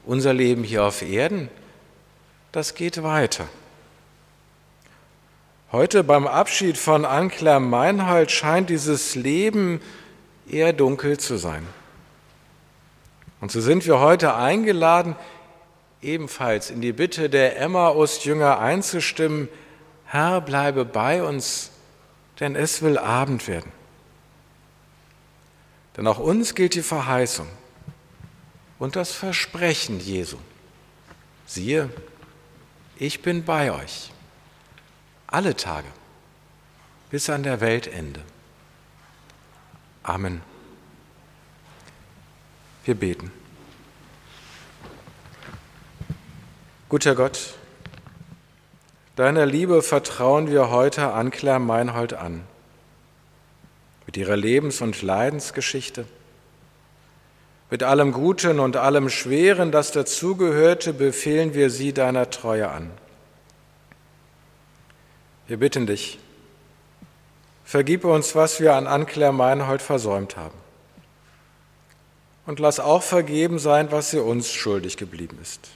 Unser 0.06 0.34
Leben 0.34 0.64
hier 0.64 0.86
auf 0.86 1.02
Erden, 1.02 1.50
das 2.54 2.74
geht 2.74 3.04
weiter. 3.04 3.50
Heute 5.74 6.06
beim 6.06 6.26
Abschied 6.26 6.78
von 6.78 7.04
Ankler 7.04 7.60
Meinhold 7.60 8.32
scheint 8.32 8.70
dieses 8.70 9.16
Leben 9.16 9.82
eher 10.48 10.72
dunkel 10.72 11.20
zu 11.20 11.36
sein. 11.36 11.68
Und 13.42 13.52
so 13.52 13.60
sind 13.60 13.86
wir 13.86 14.00
heute 14.00 14.36
eingeladen, 14.36 15.18
ebenfalls 16.02 16.70
in 16.70 16.82
die 16.82 16.94
Bitte 16.94 17.30
der 17.30 17.60
Emmaus-Jünger 17.60 18.60
einzustimmen, 18.60 19.50
Herr, 20.06 20.42
bleibe 20.42 20.86
bei 20.86 21.24
uns, 21.24 21.72
denn 22.40 22.56
es 22.56 22.82
will 22.82 22.98
Abend 22.98 23.48
werden. 23.48 23.72
Denn 25.96 26.08
auch 26.08 26.20
uns 26.20 26.56
gilt 26.56 26.76
die 26.76 26.82
Verheißung 26.82 27.48
und 28.80 28.96
das 28.96 29.12
Versprechen 29.12 30.00
Jesu. 30.00 30.38
Siehe, 31.46 31.90
ich 32.98 33.22
bin 33.22 33.44
bei 33.44 33.72
euch 33.72 34.12
alle 35.28 35.56
Tage 35.56 35.88
bis 37.10 37.30
an 37.30 37.44
der 37.44 37.62
Weltende. 37.62 38.22
Amen. 40.04 40.42
Wir 42.86 42.96
beten. 42.96 43.41
Guter 46.92 47.16
Gott, 47.16 47.54
deiner 49.16 49.46
Liebe 49.46 49.82
vertrauen 49.82 50.52
wir 50.52 50.72
heute 50.72 51.14
Anklar 51.14 51.58
Meinhold 51.58 52.14
an. 52.14 52.44
Mit 54.06 54.18
ihrer 54.18 54.36
Lebens- 54.36 54.82
und 54.82 55.02
Leidensgeschichte, 55.02 56.04
mit 57.70 57.82
allem 57.82 58.12
Guten 58.12 58.60
und 58.60 58.76
allem 58.76 59.08
Schweren, 59.08 59.72
das 59.72 59.94
dazugehörte, 59.94 60.92
befehlen 60.92 61.54
wir 61.54 61.70
sie 61.70 61.94
deiner 61.94 62.30
Treue 62.30 62.70
an. 62.70 62.92
Wir 65.48 65.60
bitten 65.60 65.88
dich, 65.88 66.20
vergib 67.64 68.04
uns, 68.04 68.36
was 68.36 68.60
wir 68.60 68.76
an 68.76 68.88
Anklar 68.88 69.32
Meinhold 69.32 69.82
versäumt 69.82 70.36
haben 70.36 70.58
und 72.48 72.60
lass 72.60 72.82
auch 72.82 73.02
vergeben 73.02 73.60
sein, 73.60 73.94
was 73.94 74.12
sie 74.12 74.22
uns 74.22 74.52
schuldig 74.52 74.98
geblieben 74.98 75.40
ist. 75.42 75.70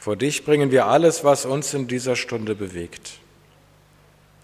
Vor 0.00 0.16
dich 0.16 0.44
bringen 0.44 0.72
wir 0.72 0.86
alles, 0.86 1.22
was 1.22 1.46
uns 1.46 1.72
in 1.74 1.86
dieser 1.86 2.16
Stunde 2.16 2.56
bewegt. 2.56 3.18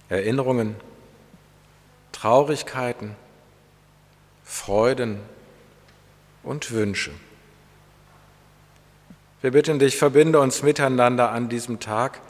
Erinnerungen, 0.08 0.76
Traurigkeiten, 2.12 3.16
Freuden 4.44 5.18
und 6.44 6.70
Wünsche. 6.70 7.10
Wir 9.40 9.50
bitten 9.50 9.80
dich, 9.80 9.96
verbinde 9.96 10.38
uns 10.38 10.62
miteinander 10.62 11.32
an 11.32 11.48
diesem 11.48 11.80
Tag 11.80 12.20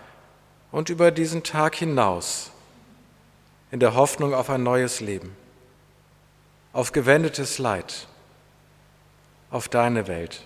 und 0.73 0.89
über 0.89 1.11
diesen 1.11 1.43
Tag 1.43 1.75
hinaus 1.75 2.51
in 3.71 3.81
der 3.81 3.95
Hoffnung 3.95 4.33
auf 4.33 4.49
ein 4.49 4.63
neues 4.63 5.01
Leben 5.01 5.37
auf 6.77 6.93
gewendetes 6.93 7.57
Leid, 7.57 8.07
auf 9.51 9.67
deine 9.67 10.09
Welt, 10.09 10.43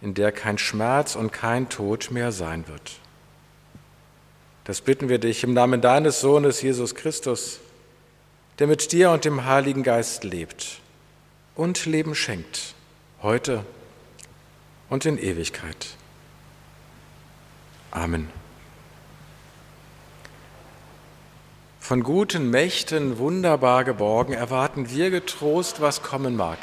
in 0.00 0.14
der 0.14 0.32
kein 0.32 0.58
Schmerz 0.58 1.16
und 1.16 1.32
kein 1.32 1.68
Tod 1.68 2.10
mehr 2.10 2.32
sein 2.32 2.68
wird. 2.68 2.96
Das 4.64 4.80
bitten 4.80 5.08
wir 5.08 5.18
dich 5.18 5.44
im 5.44 5.54
Namen 5.54 5.80
deines 5.80 6.20
Sohnes 6.20 6.60
Jesus 6.62 6.94
Christus, 6.94 7.60
der 8.58 8.66
mit 8.66 8.92
dir 8.92 9.10
und 9.10 9.24
dem 9.24 9.44
Heiligen 9.44 9.82
Geist 9.82 10.24
lebt 10.24 10.80
und 11.54 11.86
Leben 11.86 12.14
schenkt, 12.14 12.74
heute 13.22 13.64
und 14.90 15.06
in 15.06 15.18
Ewigkeit. 15.18 15.88
Amen. 17.90 18.28
Von 21.80 22.02
guten 22.02 22.50
Mächten 22.50 23.16
wunderbar 23.16 23.82
geborgen 23.84 24.34
erwarten 24.34 24.90
wir 24.90 25.10
getrost, 25.10 25.80
was 25.80 26.02
kommen 26.02 26.36
mag. 26.36 26.58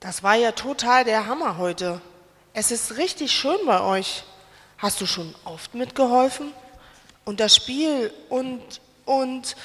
Das 0.00 0.22
war 0.22 0.36
ja 0.36 0.52
total 0.52 1.04
der 1.04 1.26
Hammer 1.26 1.58
heute. 1.58 2.00
Es 2.52 2.70
ist 2.70 2.96
richtig 2.98 3.32
schön 3.32 3.58
bei 3.66 3.80
euch. 3.80 4.22
Hast 4.78 5.00
du 5.00 5.06
schon 5.06 5.34
oft 5.44 5.74
mitgeholfen? 5.74 6.52
Und 7.24 7.40
das 7.40 7.56
Spiel 7.56 8.12
und, 8.28 8.62
und, 9.04 9.56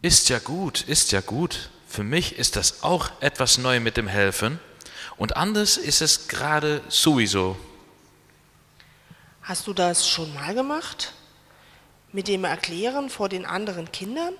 Ist 0.00 0.30
ja 0.30 0.38
gut, 0.38 0.80
ist 0.80 1.12
ja 1.12 1.20
gut. 1.20 1.68
Für 1.86 2.02
mich 2.02 2.38
ist 2.38 2.56
das 2.56 2.82
auch 2.82 3.10
etwas 3.20 3.58
neu 3.58 3.80
mit 3.80 3.98
dem 3.98 4.08
Helfen. 4.08 4.58
Und 5.18 5.36
anders 5.36 5.76
ist 5.76 6.00
es 6.00 6.28
gerade 6.28 6.82
sowieso. 6.88 7.56
hast 9.42 9.66
du 9.66 9.74
das 9.74 10.08
schon 10.08 10.32
mal 10.32 10.54
gemacht? 10.54 11.12
Mit 12.12 12.28
dem 12.28 12.44
Erklären 12.44 13.10
vor 13.10 13.28
den 13.28 13.44
anderen 13.44 13.92
Kindern? 13.92 14.34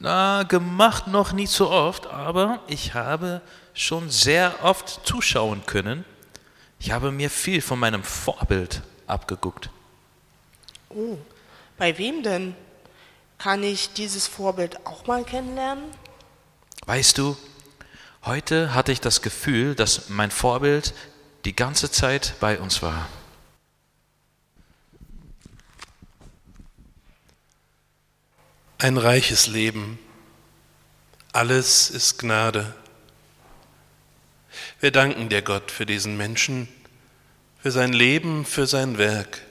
Na, 0.00 0.44
gemacht 0.44 1.08
noch 1.08 1.32
nicht 1.32 1.50
so 1.50 1.70
oft, 1.70 2.06
aber 2.06 2.60
ich 2.68 2.94
habe 2.94 3.40
schon 3.74 4.10
sehr 4.10 4.54
oft 4.62 5.00
zuschauen 5.04 5.66
können. 5.66 6.04
Ich 6.78 6.92
habe 6.92 7.10
mir 7.10 7.30
viel 7.30 7.60
von 7.60 7.80
meinem 7.80 8.04
Vorbild 8.04 8.82
abgeguckt. 9.08 9.70
Oh, 10.90 11.18
bei 11.76 11.98
wem 11.98 12.22
denn? 12.22 12.54
Kann 13.38 13.62
ich 13.62 13.92
dieses 13.92 14.26
Vorbild 14.26 14.86
auch 14.86 15.06
mal 15.06 15.24
kennenlernen? 15.24 15.84
Weißt 16.86 17.18
du, 17.18 17.36
heute 18.24 18.74
hatte 18.74 18.92
ich 18.92 19.00
das 19.00 19.22
Gefühl, 19.22 19.74
dass 19.74 20.08
mein 20.08 20.30
Vorbild 20.30 20.94
die 21.44 21.54
ganze 21.54 21.90
Zeit 21.90 22.34
bei 22.40 22.58
uns 22.58 22.82
war. 22.82 23.06
Ein 28.80 28.96
reiches 28.96 29.48
Leben. 29.48 29.98
Alles 31.32 31.90
ist 31.90 32.20
Gnade. 32.20 32.72
Wir 34.78 34.92
danken 34.92 35.28
dir, 35.28 35.42
Gott, 35.42 35.72
für 35.72 35.84
diesen 35.84 36.16
Menschen, 36.16 36.68
für 37.60 37.72
sein 37.72 37.92
Leben, 37.92 38.44
für 38.44 38.68
sein 38.68 38.96
Werk, 38.96 39.42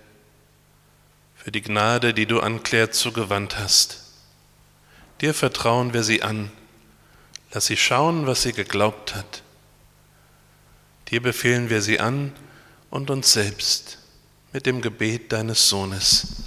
für 1.35 1.51
die 1.51 1.61
Gnade, 1.61 2.13
die 2.13 2.25
du 2.25 2.39
an 2.39 2.63
Claire 2.63 2.91
zugewandt 2.91 3.59
hast. 3.59 4.05
Dir 5.19 5.33
vertrauen 5.33 5.93
wir 5.93 6.03
sie 6.03 6.23
an. 6.23 6.49
Lass 7.51 7.65
sie 7.65 7.75
schauen, 7.75 8.27
was 8.27 8.43
sie 8.43 8.53
geglaubt 8.53 9.13
hat. 9.13 9.43
Dir 11.09 11.21
befehlen 11.21 11.69
wir 11.69 11.81
sie 11.81 11.99
an 11.99 12.31
und 12.89 13.09
uns 13.09 13.33
selbst 13.33 13.97
mit 14.53 14.65
dem 14.65 14.81
Gebet 14.81 15.33
deines 15.33 15.67
Sohnes. 15.67 16.46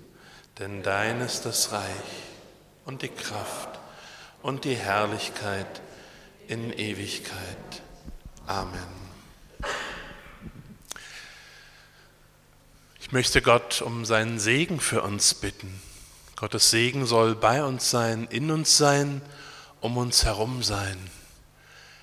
Denn 0.61 0.83
dein 0.83 1.21
ist 1.21 1.45
das 1.47 1.71
Reich 1.71 1.89
und 2.85 3.01
die 3.01 3.07
Kraft 3.07 3.79
und 4.43 4.63
die 4.63 4.75
Herrlichkeit 4.75 5.81
in 6.47 6.71
Ewigkeit. 6.71 7.81
Amen. 8.45 8.77
Ich 12.99 13.11
möchte 13.11 13.41
Gott 13.41 13.81
um 13.81 14.05
seinen 14.05 14.37
Segen 14.37 14.79
für 14.79 15.01
uns 15.01 15.33
bitten. 15.33 15.81
Gottes 16.35 16.69
Segen 16.69 17.07
soll 17.07 17.33
bei 17.33 17.63
uns 17.63 17.89
sein, 17.89 18.27
in 18.29 18.51
uns 18.51 18.77
sein, 18.77 19.23
um 19.79 19.97
uns 19.97 20.25
herum 20.25 20.61
sein. 20.61 21.09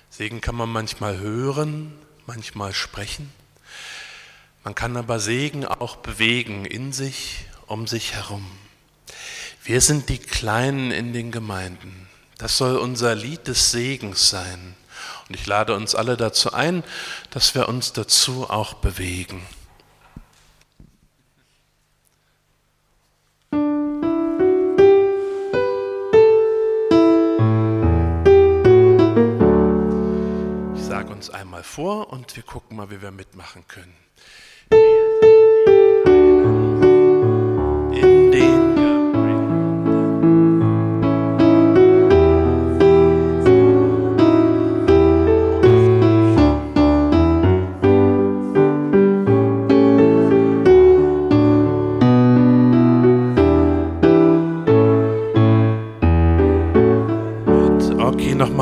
Segen 0.09 0.41
kann 0.41 0.55
man 0.55 0.67
manchmal 0.67 1.17
hören, 1.17 1.97
manchmal 2.25 2.73
sprechen. 2.73 3.31
Man 4.65 4.75
kann 4.75 4.97
aber 4.97 5.21
Segen 5.21 5.63
auch 5.63 5.95
bewegen 5.95 6.65
in 6.65 6.91
sich, 6.91 7.45
um 7.69 7.85
sich 7.87 8.13
herum. 8.13 8.45
Wir 9.63 9.81
sind 9.81 10.09
die 10.09 10.17
Kleinen 10.17 10.91
in 10.91 11.13
den 11.13 11.31
Gemeinden. 11.31 12.07
Das 12.37 12.57
soll 12.57 12.77
unser 12.77 13.13
Lied 13.13 13.47
des 13.47 13.71
Segens 13.71 14.29
sein. 14.29 14.75
Und 15.27 15.35
ich 15.35 15.45
lade 15.45 15.75
uns 15.75 15.93
alle 15.93 16.17
dazu 16.17 16.51
ein, 16.51 16.83
dass 17.29 17.53
wir 17.53 17.69
uns 17.69 17.93
dazu 17.93 18.49
auch 18.49 18.73
bewegen. 18.75 19.45
Ich 30.75 30.83
sage 30.83 31.11
uns 31.11 31.29
einmal 31.29 31.63
vor 31.63 32.11
und 32.11 32.35
wir 32.35 32.43
gucken 32.43 32.77
mal, 32.77 32.89
wie 32.89 33.01
wir 33.01 33.11
mitmachen 33.11 33.67
können. 33.67 34.08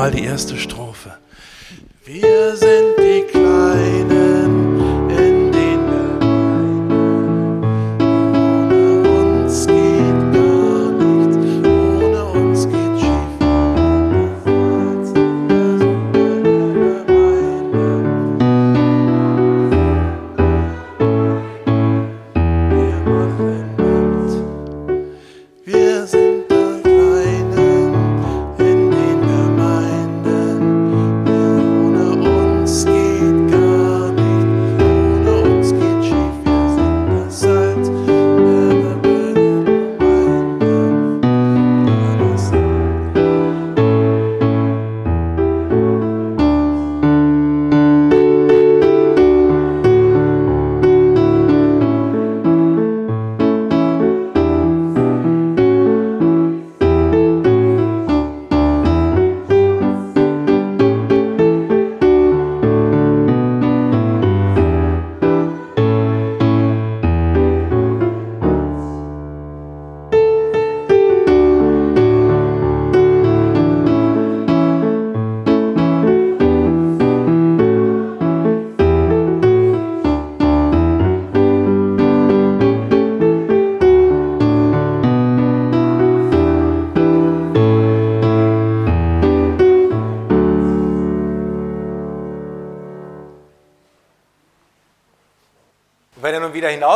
Nochmal 0.08 0.22
die 0.22 0.26
erste 0.26 0.56
Strophe. 0.56 0.77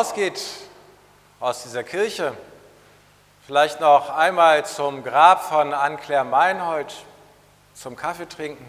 Hinausgeht 0.03 0.43
aus 1.39 1.63
dieser 1.63 1.85
Kirche, 1.85 2.37
vielleicht 3.47 3.81
noch 3.81 4.11
einmal 4.11 4.67
zum 4.67 5.05
Grab 5.05 5.49
von 5.49 5.73
Anne-Claire 5.73 6.25
Meinhold 6.25 6.93
zum 7.75 7.95
Kaffee 7.95 8.29
trinken, 8.29 8.67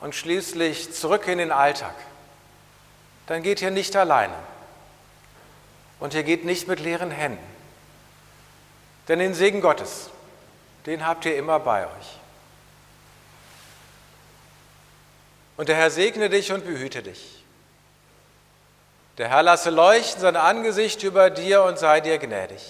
und 0.00 0.14
schließlich 0.14 0.92
zurück 0.92 1.26
in 1.26 1.38
den 1.38 1.50
Alltag, 1.50 1.94
dann 3.26 3.42
geht 3.42 3.62
ihr 3.62 3.70
nicht 3.70 3.96
alleine. 3.96 4.34
Und 5.98 6.14
ihr 6.14 6.22
geht 6.22 6.44
nicht 6.44 6.68
mit 6.68 6.78
leeren 6.78 7.10
Händen. 7.10 7.44
Denn 9.08 9.18
den 9.18 9.34
Segen 9.34 9.60
Gottes, 9.60 10.10
den 10.86 11.04
habt 11.06 11.24
ihr 11.24 11.36
immer 11.36 11.58
bei 11.58 11.86
euch. 11.86 12.18
Und 15.56 15.68
der 15.68 15.76
Herr 15.76 15.90
segne 15.90 16.28
dich 16.30 16.52
und 16.52 16.64
behüte 16.64 17.02
dich. 17.02 17.37
Der 19.18 19.30
Herr 19.30 19.42
lasse 19.42 19.70
leuchten 19.70 20.20
sein 20.20 20.36
Angesicht 20.36 21.02
über 21.02 21.28
dir 21.28 21.64
und 21.64 21.76
sei 21.76 22.00
dir 22.00 22.18
gnädig. 22.18 22.62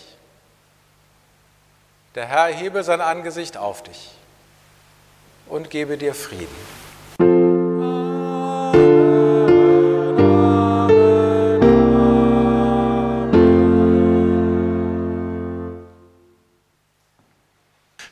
Der 2.15 2.25
Herr 2.25 2.47
hebe 2.47 2.83
sein 2.83 3.03
Angesicht 3.03 3.59
auf 3.59 3.83
dich 3.83 4.09
und 5.47 5.69
gebe 5.69 5.99
dir 5.99 6.15
Frieden. 6.15 6.49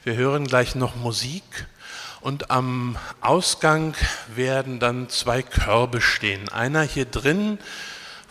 Wir 0.05 0.15
hören 0.15 0.47
gleich 0.47 0.75
noch 0.75 0.95
Musik 0.95 1.67
und 2.21 2.51
am 2.51 2.99
Ausgang 3.23 3.95
werden 4.29 4.79
dann 4.79 5.09
zwei 5.09 5.41
Körbe 5.41 6.03
stehen. 6.03 6.51
Einer 6.51 6.83
hier 6.83 7.07
drin 7.07 7.59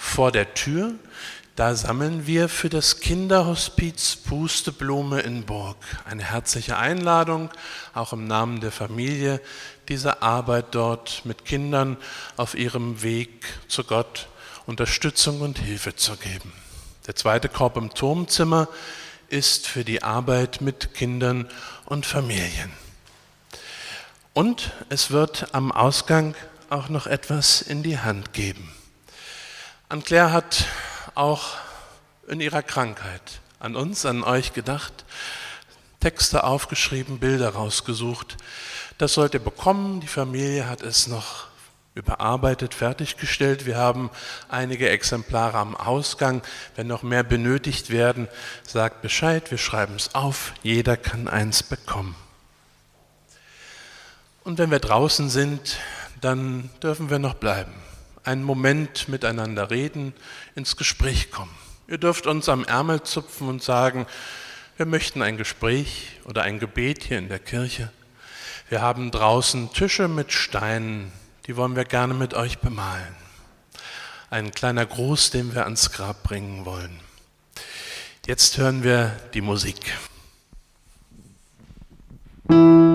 vor 0.05 0.31
der 0.31 0.53
Tür, 0.53 0.93
da 1.55 1.75
sammeln 1.75 2.27
wir 2.27 2.47
für 2.47 2.69
das 2.69 2.99
Kinderhospiz 2.99 4.15
Pusteblume 4.15 5.21
in 5.21 5.45
Burg. 5.45 5.77
Eine 6.05 6.23
herzliche 6.23 6.77
Einladung, 6.77 7.49
auch 7.93 8.13
im 8.13 8.27
Namen 8.27 8.61
der 8.61 8.71
Familie, 8.71 9.41
diese 9.89 10.21
Arbeit 10.21 10.67
dort 10.71 11.21
mit 11.25 11.45
Kindern 11.45 11.97
auf 12.37 12.55
ihrem 12.55 13.01
Weg 13.03 13.45
zu 13.67 13.83
Gott 13.83 14.27
Unterstützung 14.65 15.41
und 15.41 15.59
Hilfe 15.59 15.95
zu 15.95 16.15
geben. 16.17 16.53
Der 17.07 17.15
zweite 17.15 17.49
Korb 17.49 17.77
im 17.77 17.89
Turmzimmer 17.93 18.67
ist 19.29 19.67
für 19.67 19.83
die 19.83 20.03
Arbeit 20.03 20.61
mit 20.61 20.93
Kindern 20.93 21.47
und 21.85 22.05
Familien. 22.05 22.71
Und 24.33 24.71
es 24.89 25.11
wird 25.11 25.53
am 25.53 25.71
Ausgang 25.71 26.35
auch 26.69 26.89
noch 26.89 27.07
etwas 27.07 27.61
in 27.61 27.83
die 27.83 27.99
Hand 27.99 28.33
geben. 28.33 28.71
Anne-Claire 29.88 30.31
hat 30.31 30.65
auch 31.13 31.57
in 32.27 32.41
ihrer 32.41 32.63
Krankheit 32.63 33.39
an 33.59 33.75
uns, 33.75 34.05
an 34.05 34.23
euch 34.23 34.53
gedacht, 34.53 35.05
Texte 35.99 36.43
aufgeschrieben, 36.43 37.19
Bilder 37.19 37.49
rausgesucht. 37.49 38.38
Das 38.97 39.13
sollt 39.13 39.36
ihr 39.36 39.39
bekommen. 39.39 40.01
Die 40.01 40.07
Familie 40.07 40.67
hat 40.67 40.81
es 40.81 41.05
noch 41.07 41.47
überarbeitet, 41.93 42.73
fertiggestellt. 42.73 43.67
Wir 43.67 43.77
haben 43.77 44.09
einige 44.49 44.89
Exemplare 44.89 45.59
am 45.59 45.75
Ausgang. 45.75 46.41
Wenn 46.75 46.88
noch 46.88 47.03
mehr 47.03 47.23
benötigt 47.23 47.91
werden, 47.91 48.27
sagt 48.67 49.03
Bescheid, 49.03 49.51
wir 49.51 49.59
schreiben 49.59 49.95
es 49.95 50.15
auf. 50.15 50.53
Jeder 50.63 50.97
kann 50.97 51.27
eins 51.27 51.61
bekommen. 51.61 52.15
Und 54.43 54.57
wenn 54.57 54.71
wir 54.71 54.79
draußen 54.79 55.29
sind, 55.29 55.77
dann 56.21 56.71
dürfen 56.81 57.11
wir 57.11 57.19
noch 57.19 57.36
bleiben. 57.36 57.84
Einen 58.26 58.43
Moment 58.43 59.07
miteinander 59.07 59.71
reden, 59.71 60.13
ins 60.55 60.76
Gespräch 60.76 61.32
kommen. 61.32 61.55
Ihr 61.88 61.97
dürft 61.97 62.28
uns 62.28 62.49
am 62.49 62.65
Ärmel 62.65 63.03
zupfen 63.03 63.47
und 63.47 63.63
sagen, 63.63 64.07
wir 64.78 64.86
möchten 64.86 65.21
ein 65.21 65.38
Gespräch 65.38 66.19
oder 66.26 66.41
ein 66.41 66.59
Gebet 66.59 67.03
hier 67.03 67.19
in 67.19 67.30
der 67.30 67.39
Kirche. 67.39 67.91
Wir 68.67 68.82
haben 68.82 69.11
draußen 69.11 69.71
Tische 69.71 70.07
mit 70.07 70.34
Steinen, 70.34 71.11
die 71.45 71.55
wollen 71.55 71.76
wir 71.76 71.86
gerne 71.86 72.13
mit 72.15 72.34
euch 72.34 72.57
bemalen. 72.57 73.15
Ein 74.32 74.51
kleiner 74.51 74.86
Gruß, 74.86 75.30
den 75.30 75.53
wir 75.53 75.63
ans 75.63 75.91
Grab 75.91 76.23
bringen 76.23 76.65
wollen. 76.65 76.99
Jetzt 78.26 78.57
hören 78.57 78.84
wir 78.84 79.15
die 79.36 79.41
Musik. 79.41 79.93
Danke. 82.47 82.94